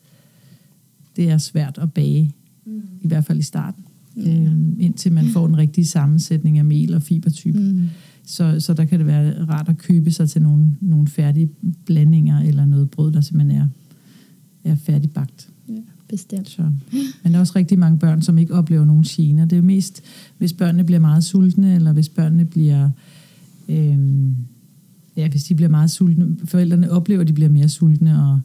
det 1.16 1.30
er 1.30 1.38
svært 1.38 1.78
at 1.78 1.92
bage, 1.92 2.34
mm. 2.64 2.82
i 3.00 3.08
hvert 3.08 3.24
fald 3.24 3.38
i 3.38 3.42
starten. 3.42 3.84
Øhm, 4.26 4.76
indtil 4.80 5.12
man 5.12 5.26
får 5.26 5.46
den 5.46 5.56
rigtige 5.56 5.86
sammensætning 5.86 6.58
af 6.58 6.64
mel 6.64 6.94
og 6.94 7.02
fibertype. 7.02 7.58
Mm. 7.58 7.88
Så, 8.26 8.60
så 8.60 8.74
der 8.74 8.84
kan 8.84 8.98
det 8.98 9.06
være 9.06 9.44
rart 9.44 9.68
at 9.68 9.78
købe 9.78 10.10
sig 10.10 10.28
til 10.28 10.42
nogle, 10.42 10.66
nogle 10.80 11.06
færdige 11.06 11.50
blandinger 11.86 12.40
eller 12.40 12.64
noget 12.64 12.90
brød, 12.90 13.12
der 13.12 13.20
simpelthen 13.20 13.60
er, 13.60 13.68
er 14.64 14.76
færdigbagt. 14.76 15.48
Ja, 15.68 15.74
bestemt. 16.08 16.48
Så. 16.48 16.62
Men 17.22 17.32
der 17.32 17.36
er 17.36 17.40
også 17.40 17.52
rigtig 17.56 17.78
mange 17.78 17.98
børn, 17.98 18.22
som 18.22 18.38
ikke 18.38 18.54
oplever 18.54 18.84
nogen 18.84 19.02
gener. 19.02 19.44
Det 19.44 19.58
er 19.58 19.62
mest, 19.62 20.02
hvis 20.38 20.52
børnene 20.52 20.84
bliver 20.84 21.00
meget 21.00 21.24
sultne, 21.24 21.74
eller 21.74 21.92
hvis 21.92 22.08
børnene 22.08 22.44
bliver... 22.44 22.90
Øhm, 23.68 24.34
ja, 25.16 25.28
hvis 25.28 25.44
de 25.44 25.54
bliver 25.54 25.68
meget 25.68 25.90
sultne. 25.90 26.36
Forældrene 26.44 26.90
oplever, 26.90 27.20
at 27.20 27.28
de 27.28 27.32
bliver 27.32 27.50
mere 27.50 27.68
sultne, 27.68 28.22
og, 28.24 28.40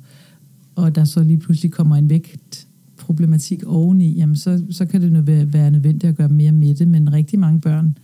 og 0.76 0.96
der 0.96 1.06
så 1.06 1.24
lige 1.24 1.38
pludselig 1.38 1.72
kommer 1.72 1.96
en 1.96 2.10
vægt 2.10 2.68
problematik 3.06 3.64
oveni, 3.66 4.14
jamen 4.18 4.36
så, 4.36 4.64
så 4.70 4.86
kan 4.86 5.02
det 5.02 5.28
være 5.54 5.72
nødvendigt 5.72 6.04
at 6.04 6.16
gøre 6.16 6.30
mere 6.30 6.52
med 6.52 6.76
det, 6.76 6.88
men 6.88 7.14
rigtig 7.14 7.40
mange 7.40 7.62
børn 7.62 7.98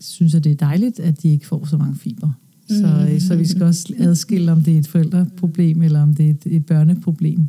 synes, 0.00 0.34
at 0.34 0.44
det 0.44 0.52
er 0.52 0.56
dejligt, 0.56 1.00
at 1.00 1.22
de 1.22 1.28
ikke 1.28 1.46
får 1.46 1.66
så 1.66 1.76
mange 1.76 1.96
fiber. 1.96 2.30
Så, 2.68 3.06
mm. 3.12 3.20
så 3.20 3.36
vi 3.36 3.46
skal 3.46 3.62
også 3.62 3.94
adskille, 3.98 4.52
om 4.52 4.62
det 4.62 4.74
er 4.74 4.78
et 4.78 4.88
forældreproblem, 4.88 5.82
eller 5.82 6.00
om 6.00 6.14
det 6.14 6.26
er 6.26 6.30
et, 6.30 6.46
et 6.46 6.66
børneproblem 6.66 7.48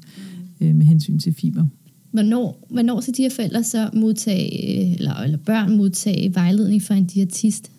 øh, 0.62 0.76
med 0.76 0.86
hensyn 0.86 1.20
til 1.20 1.34
fiber. 1.34 1.66
Hvornår, 2.12 2.68
hvornår 2.70 3.02
skal 3.02 3.14
de 3.18 3.22
her 3.22 3.30
forældre 3.36 3.64
så 3.64 3.90
modtage, 3.94 4.94
eller, 4.94 5.16
eller 5.16 5.38
børn 5.38 5.78
modtage 5.78 6.36
vejledning 6.36 6.82
fra 6.82 6.96
en 6.96 7.06
diætist? 7.06 7.72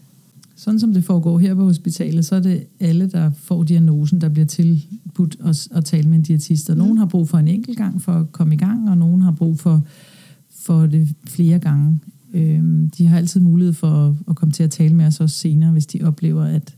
Sådan 0.60 0.80
som 0.80 0.94
det 0.94 1.04
foregår 1.04 1.38
her 1.38 1.54
på 1.54 1.64
hospitalet, 1.64 2.24
så 2.24 2.34
er 2.34 2.40
det 2.40 2.66
alle, 2.80 3.06
der 3.06 3.30
får 3.30 3.62
diagnosen, 3.62 4.20
der 4.20 4.28
bliver 4.28 4.46
tilbudt 4.46 5.36
at, 5.44 5.68
at 5.70 5.84
tale 5.84 6.08
med 6.08 6.18
en 6.18 6.22
diætist. 6.22 6.70
Og 6.70 6.76
nogen 6.76 6.98
har 6.98 7.06
brug 7.06 7.28
for 7.28 7.38
en 7.38 7.48
enkelt 7.48 7.78
gang 7.78 8.02
for 8.02 8.12
at 8.12 8.32
komme 8.32 8.54
i 8.54 8.56
gang, 8.56 8.90
og 8.90 8.98
nogen 8.98 9.22
har 9.22 9.32
brug 9.32 9.58
for, 9.58 9.82
for 10.50 10.86
det 10.86 11.08
flere 11.28 11.58
gange. 11.58 12.00
Øhm, 12.34 12.90
de 12.90 13.06
har 13.06 13.16
altid 13.16 13.40
mulighed 13.40 13.72
for 13.72 14.08
at, 14.08 14.14
at 14.28 14.36
komme 14.36 14.52
til 14.52 14.62
at 14.62 14.70
tale 14.70 14.94
med 14.94 15.06
os 15.06 15.20
også 15.20 15.36
senere, 15.36 15.72
hvis 15.72 15.86
de 15.86 16.02
oplever, 16.02 16.44
at, 16.44 16.74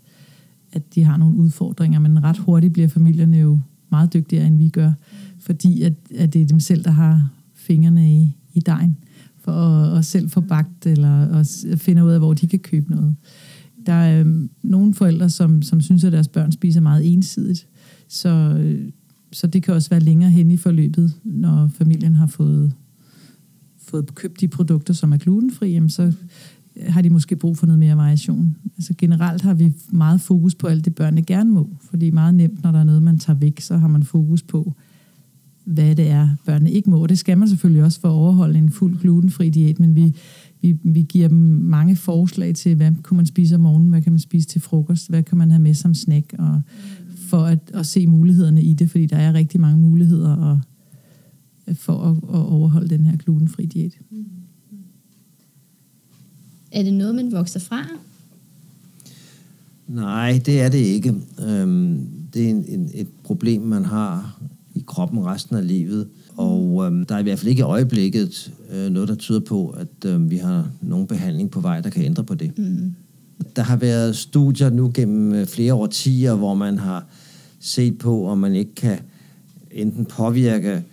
at 0.73 0.95
de 0.95 1.05
har 1.05 1.16
nogle 1.16 1.37
udfordringer. 1.37 1.99
Men 1.99 2.25
ret 2.25 2.38
hurtigt 2.38 2.73
bliver 2.73 2.88
familierne 2.88 3.37
jo 3.37 3.61
meget 3.90 4.12
dygtigere, 4.14 4.47
end 4.47 4.59
vi 4.59 4.68
gør, 4.68 4.92
fordi 5.40 5.83
at, 5.83 5.95
at 6.16 6.33
det 6.35 6.42
er 6.42 6.47
dem 6.47 6.61
selv, 6.61 6.85
der 6.85 6.90
har 6.90 7.29
fingrene 7.55 8.12
i, 8.12 8.37
i 8.55 8.61
dejen 8.61 8.97
for 9.38 9.53
at, 9.53 9.99
at 9.99 10.05
selv 10.05 10.31
få 10.31 10.40
bagt, 10.40 10.87
eller 10.87 11.38
at 11.38 11.64
finde 11.77 12.05
ud 12.05 12.11
af, 12.11 12.18
hvor 12.18 12.35
de 12.35 12.47
kan 12.47 12.59
købe 12.59 12.90
noget. 12.90 13.16
Der 13.87 13.92
er 13.92 14.21
øhm, 14.21 14.51
nogle 14.62 14.95
forældre, 14.95 15.31
som, 15.31 15.62
som 15.62 15.81
synes, 15.81 16.05
at 16.05 16.12
deres 16.12 16.29
børn 16.29 16.53
spiser 16.53 16.81
meget 16.81 17.12
ensidigt, 17.12 17.68
så, 18.09 18.29
øh, 18.61 18.88
så 19.33 19.47
det 19.47 19.62
kan 19.62 19.75
også 19.75 19.90
være 19.90 20.01
længere 20.01 20.31
hen 20.31 20.51
i 20.51 20.57
forløbet, 20.57 21.12
når 21.25 21.71
familien 21.79 22.14
har 22.14 22.27
fået 22.27 22.73
fået 23.92 24.14
købt 24.14 24.40
de 24.40 24.49
produkter, 24.49 24.95
som 24.95 25.12
er 25.12 25.16
glutenfri, 25.16 25.73
jamen 25.73 25.90
så 25.90 26.03
øh, 26.03 26.12
har 26.88 27.03
de 27.03 27.11
måske 27.11 27.37
brug 27.37 27.59
for 27.59 27.66
noget 27.66 27.79
mere 27.79 27.97
variation. 27.97 28.57
Altså 28.77 28.95
generelt 28.99 29.42
har 29.42 29.55
vi 29.55 29.73
meget 29.90 30.21
fokus 30.21 30.55
på 30.55 30.66
alt 30.66 30.85
det, 30.85 30.95
børnene 30.95 31.23
gerne 31.23 31.51
må, 31.51 31.71
fordi 31.81 32.11
meget 32.11 32.35
nemt, 32.35 32.62
når 32.62 32.73
der 32.73 32.79
er 32.79 32.85
noget, 32.85 33.03
man 33.03 33.18
tager 33.18 33.38
væk, 33.38 33.61
så 33.61 33.77
har 33.77 33.88
man 33.88 34.03
fokus 34.03 34.42
på, 34.42 34.75
hvad 35.64 35.95
det 35.97 36.09
er, 36.09 36.29
børnene 36.47 36.71
ikke 36.71 36.90
må. 36.90 37.03
Og 37.03 37.09
det 37.09 37.18
skal 37.18 37.38
man 37.38 37.49
selvfølgelig 37.49 37.85
også 37.85 38.01
for 38.01 38.09
at 38.09 38.12
overholde 38.12 38.59
en 38.59 38.71
fuld 38.71 38.99
glutenfri 38.99 39.51
diæt, 39.51 39.81
men 39.81 39.97
vi, 39.97 40.14
vi, 40.62 40.77
vi 40.83 41.03
giver 41.03 41.29
dem 41.29 41.38
mange 41.38 41.96
forslag 41.96 42.55
til, 42.55 42.75
hvad 42.75 42.92
kunne 43.03 43.16
man 43.16 43.27
spise 43.27 43.55
om 43.55 43.61
morgenen, 43.61 43.90
hvad 43.90 44.03
kan 44.03 44.12
man 44.12 44.18
spise 44.18 44.48
til 44.48 44.61
frokost, 44.61 45.09
hvad 45.09 45.22
kan 45.22 45.38
man 45.38 45.51
have 45.51 45.62
med 45.62 45.75
som 45.75 45.94
snack, 45.94 46.35
og 46.38 46.62
for 47.16 47.44
at, 47.44 47.59
at 47.75 47.87
se 47.87 48.07
mulighederne 48.07 48.62
i 48.62 48.75
det, 48.75 48.90
fordi 48.90 49.07
der 49.07 49.16
er 49.16 49.33
rigtig 49.33 49.61
mange 49.61 49.81
muligheder, 49.81 50.37
og 50.37 50.61
for 51.75 51.98
at, 51.98 52.16
at 52.16 52.46
overholde 52.46 52.88
den 52.88 53.05
her 53.05 53.16
glutenfri 53.16 53.66
diæt. 53.66 53.98
Er 56.72 56.83
det 56.83 56.94
noget, 56.94 57.14
man 57.14 57.33
vokser 57.33 57.61
fra? 57.61 57.87
Nej, 59.88 60.40
det 60.46 60.61
er 60.61 60.68
det 60.68 60.79
ikke. 60.79 61.14
Øhm, 61.48 62.07
det 62.35 62.44
er 62.44 62.51
en, 62.51 62.64
en, 62.68 62.90
et 62.94 63.09
problem, 63.25 63.62
man 63.62 63.85
har 63.85 64.40
i 64.75 64.85
kroppen 64.87 65.25
resten 65.25 65.57
af 65.57 65.66
livet. 65.66 66.09
Og 66.37 66.87
øhm, 66.87 67.05
der 67.05 67.14
er 67.14 67.18
i 67.18 67.23
hvert 67.23 67.38
fald 67.38 67.51
ikke 67.51 67.61
i 67.61 67.62
øjeblikket 67.62 68.53
øh, 68.73 68.90
noget, 68.90 69.09
der 69.09 69.14
tyder 69.14 69.40
på, 69.40 69.68
at 69.68 70.11
øh, 70.11 70.31
vi 70.31 70.37
har 70.37 70.71
nogen 70.81 71.07
behandling 71.07 71.51
på 71.51 71.61
vej, 71.61 71.81
der 71.81 71.90
kan 71.90 72.05
ændre 72.05 72.25
på 72.25 72.35
det. 72.35 72.59
Mm. 72.59 72.95
Der 73.57 73.62
har 73.62 73.77
været 73.77 74.16
studier 74.16 74.71
nu 74.71 74.90
gennem 74.95 75.33
øh, 75.33 75.47
flere 75.47 75.75
årtier, 75.75 76.35
hvor 76.35 76.55
man 76.55 76.79
har 76.79 77.07
set 77.61 77.99
på, 77.99 78.29
om 78.29 78.38
man 78.38 78.55
ikke 78.55 78.75
kan 78.75 78.99
enten 79.71 80.05
påvirke 80.05 80.85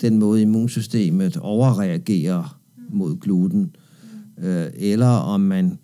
den 0.00 0.18
måde 0.18 0.42
immunsystemet 0.42 1.36
overreagerer 1.36 2.58
mod 2.92 3.20
gluten, 3.20 3.76
øh, 4.38 4.66
eller 4.74 5.06
om 5.06 5.40
man 5.40 5.78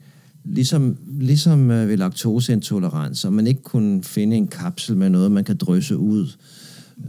ligesom, 0.44 0.96
ligesom 1.06 1.70
øh, 1.70 1.88
ved 1.88 1.96
laktoseintolerans, 1.96 3.24
om 3.24 3.32
man 3.32 3.46
ikke 3.46 3.62
kunne 3.62 4.02
finde 4.02 4.36
en 4.36 4.46
kapsel 4.46 4.96
med 4.96 5.10
noget, 5.10 5.32
man 5.32 5.44
kan 5.44 5.56
drysse 5.56 5.96
ud 5.96 6.26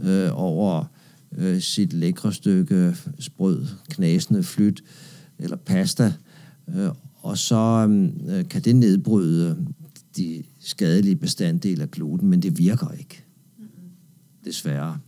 øh, 0.04 0.28
over 0.32 0.84
øh, 1.36 1.60
sit 1.60 1.92
lækre 1.92 2.32
stykke 2.32 2.96
sprød, 3.18 3.66
knasende 3.88 4.42
flyt 4.42 4.84
eller 5.38 5.56
pasta, 5.56 6.12
øh, 6.68 6.88
og 7.14 7.38
så 7.38 7.88
øh, 8.28 8.48
kan 8.48 8.62
det 8.62 8.76
nedbryde 8.76 9.66
de 10.16 10.42
skadelige 10.60 11.16
bestanddele 11.16 11.82
af 11.82 11.90
gluten, 11.90 12.28
men 12.28 12.42
det 12.42 12.58
virker 12.58 12.90
ikke. 12.98 13.24
Desværre. 14.44 14.98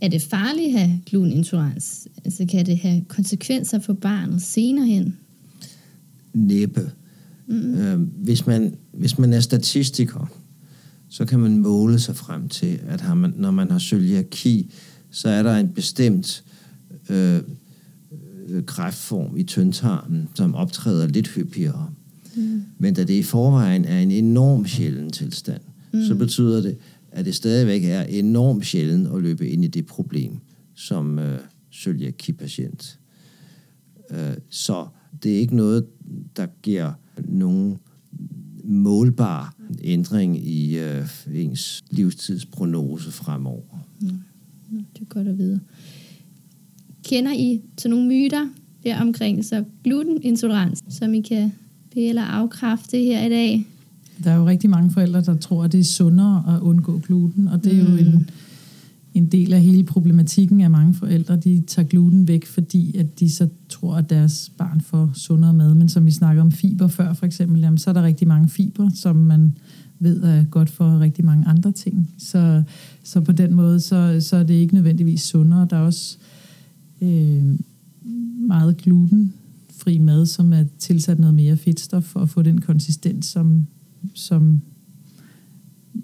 Er 0.00 0.08
det 0.08 0.22
farligt 0.22 0.74
at 0.74 0.80
have 0.80 1.00
glutenintolerans? 1.06 2.08
Altså 2.24 2.46
kan 2.46 2.66
det 2.66 2.78
have 2.78 3.04
konsekvenser 3.08 3.78
for 3.78 3.92
barnet 3.92 4.42
senere 4.42 4.86
hen? 4.86 5.16
Næppe. 6.34 6.92
Mm. 7.46 7.74
Øh, 7.74 8.00
hvis, 8.00 8.46
man, 8.46 8.74
hvis 8.92 9.18
man 9.18 9.32
er 9.32 9.40
statistiker, 9.40 10.30
så 11.08 11.24
kan 11.24 11.40
man 11.40 11.58
måle 11.58 11.98
sig 11.98 12.16
frem 12.16 12.48
til, 12.48 12.80
at 12.86 13.00
har 13.00 13.14
man, 13.14 13.34
når 13.36 13.50
man 13.50 13.70
har 13.70 13.78
cøliaki, 13.78 14.74
så 15.10 15.28
er 15.28 15.42
der 15.42 15.56
en 15.56 15.68
bestemt 15.68 16.44
øh, 17.10 17.40
øh, 18.48 18.64
kræftform 18.64 19.36
i 19.36 19.42
tyndtarmen, 19.42 20.28
som 20.34 20.54
optræder 20.54 21.06
lidt 21.06 21.28
hyppigere. 21.28 21.90
Mm. 22.36 22.62
Men 22.78 22.94
da 22.94 23.04
det 23.04 23.14
i 23.14 23.22
forvejen 23.22 23.84
er 23.84 24.00
en 24.00 24.10
enorm 24.10 24.66
sjælden 24.66 25.10
tilstand, 25.10 25.60
mm. 25.92 26.04
så 26.04 26.14
betyder 26.14 26.62
det, 26.62 26.76
at 27.12 27.24
det 27.24 27.34
stadigvæk 27.34 27.84
er 27.84 28.02
enormt 28.02 28.66
sjældent 28.66 29.08
at 29.14 29.22
løbe 29.22 29.48
ind 29.48 29.64
i 29.64 29.68
det 29.68 29.86
problem 29.86 30.38
som 30.74 31.18
øh, 31.18 31.38
cøliaki-patient. 31.72 32.98
Øh, 34.10 34.36
så 34.50 34.86
det 35.22 35.34
er 35.34 35.38
ikke 35.38 35.56
noget, 35.56 35.86
der 36.36 36.46
giver 36.62 36.92
nogen 37.18 37.78
målbar 38.68 39.54
ændring 39.84 40.46
i 40.46 40.78
øh, 40.78 41.06
ens 41.34 41.84
livstidsprognose 41.90 43.10
fremover. 43.10 43.84
Mm. 44.00 44.08
Det 44.70 45.00
er 45.00 45.04
godt 45.04 45.28
at 45.28 45.38
vide. 45.38 45.60
Kender 47.04 47.32
I 47.32 47.60
til 47.76 47.90
nogle 47.90 48.08
myter 48.08 48.48
der 48.84 49.00
omkring 49.00 49.44
så 49.44 49.64
glutenintolerans, 49.84 50.84
som 50.88 51.14
I 51.14 51.20
kan 51.20 51.52
be- 51.94 52.08
eller 52.08 52.22
afkræfte 52.22 52.98
her 52.98 53.26
i 53.26 53.28
dag? 53.28 53.66
Der 54.24 54.30
er 54.30 54.36
jo 54.36 54.46
rigtig 54.46 54.70
mange 54.70 54.90
forældre, 54.90 55.22
der 55.22 55.36
tror, 55.36 55.64
at 55.64 55.72
det 55.72 55.80
er 55.80 55.84
sundere 55.84 56.56
at 56.56 56.60
undgå 56.60 56.98
gluten, 56.98 57.48
og 57.48 57.64
det 57.64 57.78
er 57.78 57.88
mm. 57.88 57.96
jo 57.96 57.96
en, 57.96 58.30
en 59.18 59.26
del 59.26 59.52
af 59.52 59.62
hele 59.62 59.84
problematikken 59.84 60.60
af 60.60 60.70
mange 60.70 60.94
forældre. 60.94 61.36
De 61.36 61.62
tager 61.66 61.88
gluten 61.88 62.28
væk, 62.28 62.46
fordi 62.46 62.96
at 62.96 63.20
de 63.20 63.30
så 63.30 63.48
tror, 63.68 63.96
at 63.96 64.10
deres 64.10 64.52
barn 64.58 64.80
får 64.80 65.10
sundere 65.14 65.54
mad. 65.54 65.74
Men 65.74 65.88
som 65.88 66.06
vi 66.06 66.10
snakker 66.10 66.42
om 66.42 66.52
fiber 66.52 66.88
før 66.88 67.12
for 67.12 67.26
eksempel, 67.26 67.60
jamen, 67.60 67.78
så 67.78 67.90
er 67.90 67.94
der 67.94 68.02
rigtig 68.02 68.28
mange 68.28 68.48
fiber, 68.48 68.90
som 68.94 69.16
man 69.16 69.56
ved 69.98 70.22
er 70.22 70.44
godt 70.44 70.70
for 70.70 71.00
rigtig 71.00 71.24
mange 71.24 71.46
andre 71.46 71.72
ting. 71.72 72.10
Så, 72.18 72.62
så 73.02 73.20
på 73.20 73.32
den 73.32 73.54
måde, 73.54 73.80
så, 73.80 74.16
så 74.20 74.36
er 74.36 74.42
det 74.42 74.54
ikke 74.54 74.74
nødvendigvis 74.74 75.22
sundere. 75.22 75.66
Der 75.70 75.76
er 75.76 75.80
også 75.80 76.18
øh, 77.00 77.44
meget 78.46 78.76
glutenfri 78.76 79.98
mad, 79.98 80.26
som 80.26 80.52
er 80.52 80.64
tilsat 80.78 81.18
noget 81.18 81.34
mere 81.34 81.56
fedtstof 81.56 82.04
for 82.04 82.20
at 82.20 82.28
få 82.28 82.42
den 82.42 82.60
konsistens, 82.60 83.26
som, 83.26 83.66
som 84.14 84.60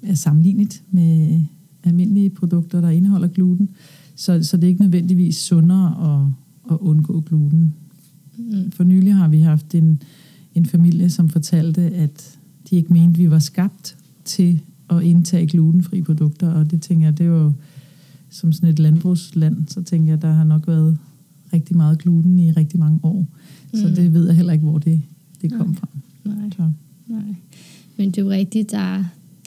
er 0.02 0.14
sammenlignet 0.14 0.82
med 0.90 1.40
almindelige 1.84 2.30
produkter, 2.30 2.80
der 2.80 2.88
indeholder 2.88 3.28
gluten. 3.28 3.68
Så, 4.14 4.42
så 4.42 4.56
det 4.56 4.64
er 4.64 4.68
ikke 4.68 4.82
nødvendigvis 4.82 5.36
sundere 5.36 6.14
at, 6.14 6.32
at 6.72 6.78
undgå 6.80 7.20
gluten. 7.20 7.74
Mm. 8.38 8.70
For 8.70 8.84
nylig 8.84 9.14
har 9.14 9.28
vi 9.28 9.40
haft 9.40 9.74
en, 9.74 10.02
en 10.54 10.66
familie, 10.66 11.10
som 11.10 11.28
fortalte, 11.28 11.82
at 11.82 12.38
de 12.70 12.76
ikke 12.76 12.92
mente, 12.92 13.18
vi 13.18 13.30
var 13.30 13.38
skabt 13.38 13.96
til 14.24 14.60
at 14.90 15.02
indtage 15.02 15.46
glutenfri 15.46 16.02
produkter, 16.02 16.50
og 16.50 16.70
det 16.70 16.82
tænker 16.82 17.06
jeg, 17.06 17.18
det 17.18 17.30
var 17.30 17.38
jo 17.38 17.52
som 18.30 18.52
sådan 18.52 18.68
et 18.68 18.78
landbrugsland, 18.78 19.68
så 19.68 19.82
tænker 19.82 20.12
jeg, 20.12 20.22
der 20.22 20.32
har 20.32 20.44
nok 20.44 20.66
været 20.66 20.98
rigtig 21.52 21.76
meget 21.76 21.98
gluten 21.98 22.38
i 22.38 22.50
rigtig 22.50 22.80
mange 22.80 23.00
år. 23.02 23.26
Mm. 23.72 23.78
Så 23.78 23.88
det 23.88 24.12
ved 24.12 24.26
jeg 24.26 24.36
heller 24.36 24.52
ikke, 24.52 24.64
hvor 24.64 24.78
det, 24.78 25.02
det 25.42 25.52
kom 25.52 25.66
Nej. 25.66 25.76
fra. 25.76 25.88
Nej. 26.24 26.50
Så. 26.56 26.70
Nej. 27.06 27.34
Men 27.96 28.10
det 28.10 28.18
er 28.18 28.22
jo 28.22 28.30
rigtigt, 28.30 28.70
der 28.70 29.04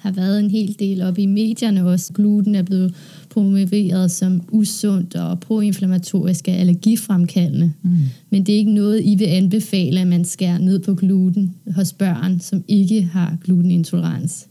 har 0.07 0.13
været 0.13 0.39
en 0.39 0.51
hel 0.51 0.75
del 0.79 1.01
op 1.01 1.17
i 1.17 1.25
medierne 1.25 1.85
også. 1.85 2.13
Gluten 2.13 2.55
er 2.55 2.63
blevet 2.63 2.93
promoveret 3.29 4.11
som 4.11 4.41
usundt 4.51 5.15
og 5.15 5.39
proinflammatorisk 5.39 6.45
og 6.47 6.53
allergifremkaldende. 6.53 7.73
Mm. 7.81 7.89
Men 8.29 8.45
det 8.45 8.53
er 8.53 8.57
ikke 8.57 8.73
noget, 8.73 9.01
I 9.03 9.15
vil 9.15 9.25
anbefale, 9.25 9.99
at 9.99 10.07
man 10.07 10.25
skærer 10.25 10.57
ned 10.57 10.79
på 10.79 10.95
gluten 10.95 11.55
hos 11.75 11.93
børn, 11.93 12.39
som 12.39 12.63
ikke 12.67 13.01
har 13.01 13.37
glutenintolerans. 13.43 14.47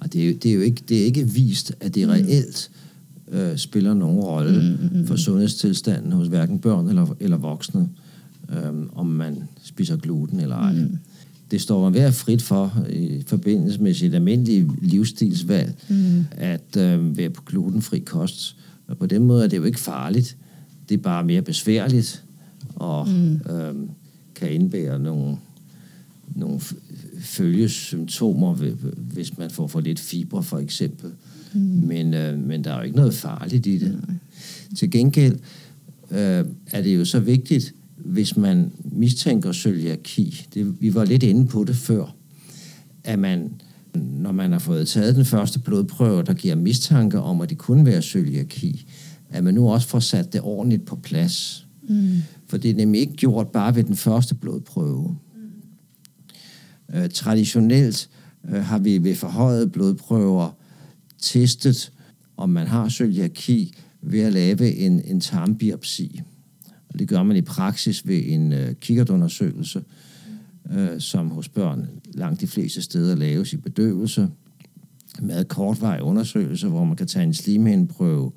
Og 0.00 0.12
det 0.12 0.22
er, 0.22 0.26
jo, 0.26 0.32
det, 0.42 0.50
er 0.50 0.54
jo 0.54 0.60
ikke, 0.60 0.82
det 0.88 1.00
er 1.00 1.04
ikke 1.04 1.28
vist, 1.28 1.74
at 1.80 1.94
det 1.94 2.08
reelt 2.08 2.70
øh, 3.32 3.56
spiller 3.56 3.94
nogen 3.94 4.20
rolle 4.20 4.76
mm, 4.92 4.98
mm, 4.98 5.06
for 5.06 5.16
sundhedstilstanden 5.16 6.12
hos 6.12 6.28
hverken 6.28 6.58
børn 6.58 6.88
eller, 6.88 7.16
eller 7.20 7.36
voksne, 7.36 7.88
øh, 8.50 8.72
om 8.94 9.06
man 9.06 9.42
spiser 9.62 9.96
gluten 9.96 10.40
eller 10.40 10.56
ej. 10.56 10.72
Mm. 10.72 10.98
Det 11.52 11.60
står 11.60 11.82
man 11.82 11.94
være 11.94 12.12
frit 12.12 12.42
for 12.42 12.86
i 12.90 13.22
forbindelse 13.26 13.82
med 13.82 13.94
sit 13.94 14.14
almindelige 14.14 14.70
livsstilsvalg, 14.82 15.74
mm. 15.88 16.24
at 16.30 16.76
øh, 16.78 17.16
være 17.16 17.30
på 17.30 17.42
glutenfri 17.42 17.98
kost. 17.98 18.56
Og 18.86 18.98
på 18.98 19.06
den 19.06 19.24
måde 19.24 19.44
er 19.44 19.48
det 19.48 19.56
jo 19.56 19.64
ikke 19.64 19.80
farligt. 19.80 20.36
Det 20.88 20.94
er 20.94 21.02
bare 21.02 21.24
mere 21.24 21.42
besværligt 21.42 22.24
og 22.74 23.08
mm. 23.08 23.52
øh, 23.52 23.74
kan 24.34 24.52
indbære 24.52 24.98
nogle, 24.98 25.36
nogle 26.34 26.60
følgesymptomer, 27.20 28.54
hvis 28.96 29.38
man 29.38 29.50
får 29.50 29.66
for 29.66 29.80
lidt 29.80 30.00
fiber 30.00 30.40
for 30.40 30.58
eksempel. 30.58 31.10
Mm. 31.54 31.60
Men, 31.60 32.14
øh, 32.14 32.38
men 32.38 32.64
der 32.64 32.72
er 32.72 32.76
jo 32.76 32.82
ikke 32.82 32.96
noget 32.96 33.14
farligt 33.14 33.66
i 33.66 33.78
det. 33.78 34.00
Mm. 34.08 34.14
Til 34.76 34.90
gengæld 34.90 35.38
øh, 36.10 36.44
er 36.72 36.82
det 36.82 36.96
jo 36.96 37.04
så 37.04 37.20
vigtigt, 37.20 37.74
hvis 38.04 38.36
man 38.36 38.72
mistænker 38.84 39.52
cøliaki, 39.52 40.46
det, 40.54 40.80
vi 40.80 40.94
var 40.94 41.04
lidt 41.04 41.22
inde 41.22 41.46
på 41.46 41.64
det 41.64 41.76
før, 41.76 42.14
at 43.04 43.18
man, 43.18 43.52
når 43.94 44.32
man 44.32 44.52
har 44.52 44.58
fået 44.58 44.88
taget 44.88 45.16
den 45.16 45.24
første 45.24 45.58
blodprøve, 45.58 46.22
der 46.22 46.34
giver 46.34 46.54
mistanke 46.54 47.20
om, 47.20 47.40
at 47.40 47.50
det 47.50 47.58
kunne 47.58 47.86
være 47.86 48.02
cøliaki, 48.02 48.86
at 49.30 49.44
man 49.44 49.54
nu 49.54 49.72
også 49.72 49.88
får 49.88 49.98
sat 49.98 50.32
det 50.32 50.40
ordentligt 50.40 50.84
på 50.84 50.96
plads. 50.96 51.66
Mm. 51.88 52.22
For 52.46 52.56
det 52.56 52.70
er 52.70 52.74
nemlig 52.74 53.00
ikke 53.00 53.12
gjort 53.12 53.48
bare 53.48 53.74
ved 53.74 53.84
den 53.84 53.96
første 53.96 54.34
blodprøve. 54.34 55.16
Mm. 56.90 56.96
Øh, 56.96 57.10
traditionelt 57.10 58.08
øh, 58.48 58.62
har 58.62 58.78
vi 58.78 58.98
ved 58.98 59.14
forhøjede 59.14 59.68
blodprøver 59.68 60.50
testet, 61.22 61.92
om 62.36 62.50
man 62.50 62.66
har 62.66 62.88
cøliaki 62.88 63.74
ved 64.02 64.20
at 64.20 64.32
lave 64.32 64.74
en, 64.74 65.02
en 65.04 65.20
tarmbiopsi. 65.20 66.22
Og 66.92 66.98
det 66.98 67.08
gør 67.08 67.22
man 67.22 67.36
i 67.36 67.42
praksis 67.42 68.06
ved 68.06 68.22
en 68.26 68.52
øh, 68.52 68.74
kikkertundersøgelse, 68.74 69.84
øh, 70.72 71.00
som 71.00 71.30
hos 71.30 71.48
børn 71.48 71.88
langt 72.14 72.40
de 72.40 72.46
fleste 72.46 72.82
steder 72.82 73.16
laves 73.16 73.52
i 73.52 73.56
bedøvelse, 73.56 74.28
med 75.20 75.44
kortvarig 75.44 76.02
undersøgelse, 76.02 76.68
hvor 76.68 76.84
man 76.84 76.96
kan 76.96 77.06
tage 77.06 77.24
en 77.24 77.34
slimhindeprøve 77.34 78.32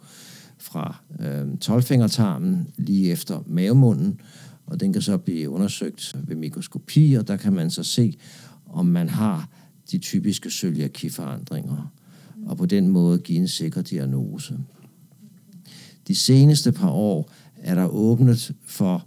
fra 0.58 0.96
øh, 1.20 1.58
tolvfingertarmen 1.58 2.68
lige 2.78 3.12
efter 3.12 3.44
mavemunden, 3.48 4.20
og 4.65 4.80
den 4.80 4.94
kan 4.94 5.02
så 5.02 5.18
blive 5.18 5.50
undersøgt 5.50 6.15
ved 6.28 6.36
mikroskopi, 6.36 7.13
og 7.13 7.28
der 7.28 7.38
kan 7.38 7.54
man 7.54 7.70
så 7.70 7.84
se, 7.84 8.18
om 8.65 8.86
man 8.86 9.10
har 9.10 9.50
de 9.91 9.98
typiske 9.98 10.50
cøliakiforandringer, 10.50 11.91
og 12.46 12.58
på 12.58 12.65
den 12.65 12.88
måde 12.88 13.20
give 13.20 13.38
en 13.38 13.48
sikker 13.48 13.82
diagnose. 13.82 14.58
De 16.08 16.15
seneste 16.15 16.72
par 16.72 16.89
år 16.89 17.32
er 17.65 17.75
der 17.75 17.88
åbnet 17.88 18.51
for 18.65 19.06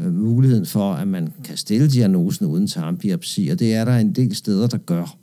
øh, 0.00 0.14
muligheden 0.14 0.66
for, 0.66 0.92
at 0.92 1.08
man 1.08 1.32
kan 1.44 1.56
stille 1.56 1.88
diagnosen 1.88 2.46
uden 2.46 2.66
tarmbiopsi, 2.66 3.48
og 3.48 3.58
det 3.58 3.74
er 3.74 3.84
der 3.84 3.96
en 3.96 4.12
del 4.12 4.36
steder, 4.36 4.66
der 4.66 4.78
gør. 4.78 5.16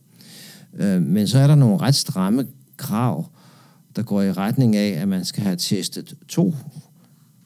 Øh, 0.74 1.02
men 1.02 1.28
så 1.28 1.40
er 1.40 1.48
der 1.48 1.56
nogle 1.56 1.78
ret 1.78 1.96
stramme 1.96 2.48
krav, 2.78 3.26
der 3.96 4.04
går 4.04 4.22
i 4.22 4.32
retning 4.32 4.76
af, 4.76 5.02
at 5.02 5.08
man 5.08 5.26
skal 5.26 5.44
have 5.44 5.56
testet 5.56 6.16
to 6.28 6.56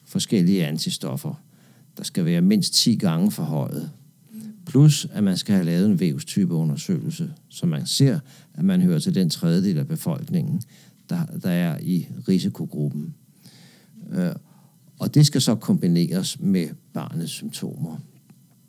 forskellige 0.06 0.66
antistoffer, 0.66 1.34
der 1.96 2.04
skal 2.04 2.24
være 2.24 2.40
mindst 2.40 2.74
10 2.74 2.94
gange 2.94 3.30
forhøjet. 3.30 3.90
Plus, 4.66 5.06
at 5.12 5.24
man 5.24 5.36
skal 5.36 5.54
have 5.54 5.64
lavet 5.64 5.86
en 5.86 6.00
vævstypeundersøgelse, 6.00 7.30
så 7.48 7.66
man 7.66 7.86
ser, 7.86 8.18
at 8.54 8.64
man 8.64 8.82
hører 8.82 8.98
til 8.98 9.14
den 9.14 9.30
tredjedel 9.30 9.78
af 9.78 9.88
befolkningen, 9.88 10.62
der, 11.10 11.26
der 11.42 11.50
er 11.50 11.78
i 11.82 12.06
risikogruppen. 12.28 13.14
Øh, 14.12 14.32
og 15.02 15.14
det 15.14 15.26
skal 15.26 15.40
så 15.40 15.54
kombineres 15.54 16.40
med 16.40 16.68
barnets 16.94 17.32
symptomer. 17.32 17.96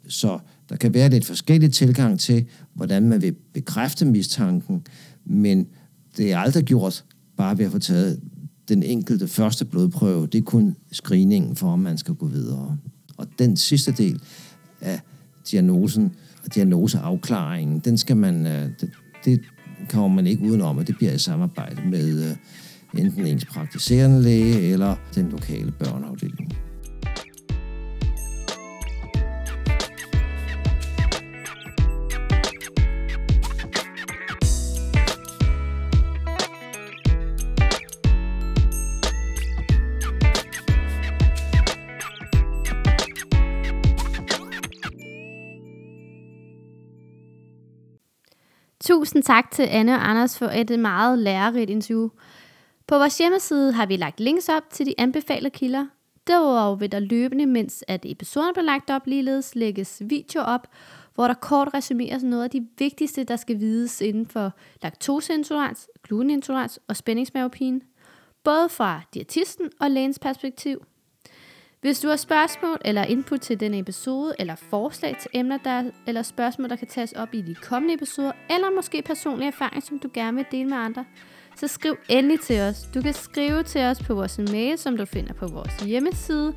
Så 0.08 0.40
der 0.70 0.76
kan 0.76 0.94
være 0.94 1.10
lidt 1.10 1.26
forskellige 1.26 1.70
tilgang 1.70 2.20
til, 2.20 2.46
hvordan 2.74 3.04
man 3.04 3.22
vil 3.22 3.36
bekræfte 3.54 4.06
mistanken, 4.06 4.86
men 5.26 5.68
det 6.18 6.32
er 6.32 6.38
aldrig 6.38 6.64
gjort 6.64 7.06
bare 7.38 7.58
ved 7.58 7.66
at 7.66 7.72
få 7.72 7.80
taget 7.80 8.22
den 8.70 8.84
enkelte 8.84 9.28
første 9.28 9.66
blodprøve. 9.66 10.28
Det 10.28 10.38
er 10.38 10.42
kun 10.42 10.76
screeningen 10.92 11.56
for, 11.56 11.72
om 11.72 11.80
man 11.80 11.98
skal 11.98 12.14
gå 12.14 12.28
videre. 12.28 12.78
Og 13.18 13.28
den 13.40 13.58
sidste 13.58 13.92
del 13.92 14.22
af 14.82 15.00
diagnosen 15.52 16.12
og 16.46 16.56
diagnoseafklaringen, 16.56 17.80
den 17.80 17.98
skal 17.98 18.18
man, 18.18 18.46
øh, 18.46 18.70
det, 18.82 18.92
det 19.26 19.42
kommer 19.90 20.16
man 20.16 20.28
ikke 20.28 20.44
udenom, 20.44 20.78
og 20.78 20.88
det 20.88 20.98
bliver 20.98 21.12
i 21.14 21.18
samarbejde 21.18 21.82
med 21.90 22.30
øh, 22.30 22.36
enten 22.98 23.26
ens 23.26 23.46
praktiserende 23.46 24.22
læge 24.22 24.72
eller 24.72 24.96
den 25.16 25.30
lokale 25.30 25.72
børneafdeling. 25.72 26.54
Tusind 48.84 49.24
tak 49.24 49.52
til 49.52 49.64
Anne 49.64 49.94
og 49.94 50.10
Anders 50.10 50.38
for 50.38 50.46
et 50.46 50.80
meget 50.80 51.20
lærerigt 51.20 51.70
interview. 51.70 52.10
På 52.88 52.98
vores 52.98 53.18
hjemmeside 53.18 53.72
har 53.72 53.86
vi 53.86 53.98
lagt 53.98 54.20
links 54.20 54.50
op 54.50 54.70
til 54.70 54.86
de 54.86 54.94
anbefalede 54.98 55.50
kilder. 55.50 55.86
Derudover 56.28 56.76
vil 56.76 56.92
der 56.92 57.00
løbende, 57.00 57.46
mens 57.46 57.84
at 57.88 58.06
episoden 58.06 58.54
bliver 58.54 58.66
lagt 58.66 58.90
op, 58.90 59.08
ligeledes 59.08 59.56
lægges 59.56 60.02
video 60.06 60.42
op, 60.42 60.68
hvor 61.16 61.28
der 61.28 61.34
kort 61.34 61.70
resumeres 61.74 62.24
noget 62.24 62.44
af 62.44 62.50
de 62.50 62.68
vigtigste, 62.78 63.24
der 63.24 63.36
skal 63.36 63.60
vides 63.60 64.02
inden 64.02 64.26
for 64.26 64.52
laktoseintolerans, 64.82 65.88
glutenintolerans 66.04 66.80
og 66.88 66.96
spændingsmavepine, 66.96 67.82
både 68.44 68.70
fra 68.70 69.02
diætisten 69.14 69.70
og 69.80 69.92
lægens 69.92 70.20
perspektiv. 70.20 70.86
Hvis 71.82 72.00
du 72.00 72.08
har 72.08 72.16
spørgsmål 72.16 72.78
eller 72.86 73.04
input 73.04 73.42
til 73.42 73.60
denne 73.60 73.80
episode, 73.80 74.36
eller 74.40 74.56
forslag 74.56 75.18
til 75.22 75.30
emner, 75.34 75.58
der, 75.58 75.92
eller 76.08 76.22
spørgsmål, 76.22 76.70
der 76.70 76.76
kan 76.76 76.88
tages 76.88 77.14
op 77.14 77.34
i 77.34 77.42
de 77.42 77.56
kommende 77.56 77.94
episoder, 77.94 78.32
eller 78.50 78.72
måske 78.76 79.02
personlige 79.02 79.48
erfaringer, 79.48 79.82
som 79.82 80.00
du 80.00 80.10
gerne 80.14 80.38
vil 80.38 80.46
dele 80.52 80.70
med 80.70 80.78
andre, 80.78 81.06
så 81.56 81.68
skriv 81.68 81.98
endelig 82.10 82.40
til 82.40 82.62
os. 82.62 82.88
Du 82.94 83.02
kan 83.02 83.14
skrive 83.14 83.64
til 83.64 83.82
os 83.82 84.04
på 84.04 84.14
vores 84.14 84.38
mail, 84.38 84.78
som 84.78 84.98
du 84.98 85.06
finder 85.06 85.34
på 85.34 85.48
vores 85.48 85.76
hjemmeside, 85.76 86.54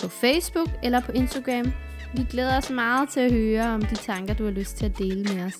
på 0.00 0.08
Facebook 0.08 0.68
eller 0.82 1.00
på 1.00 1.12
Instagram. 1.12 1.72
Vi 2.14 2.26
glæder 2.30 2.58
os 2.58 2.70
meget 2.70 3.08
til 3.08 3.20
at 3.20 3.32
høre 3.32 3.66
om 3.66 3.82
de 3.82 3.94
tanker, 3.94 4.34
du 4.34 4.44
har 4.44 4.50
lyst 4.50 4.76
til 4.76 4.86
at 4.86 4.98
dele 4.98 5.34
med 5.34 5.44
os. 5.44 5.58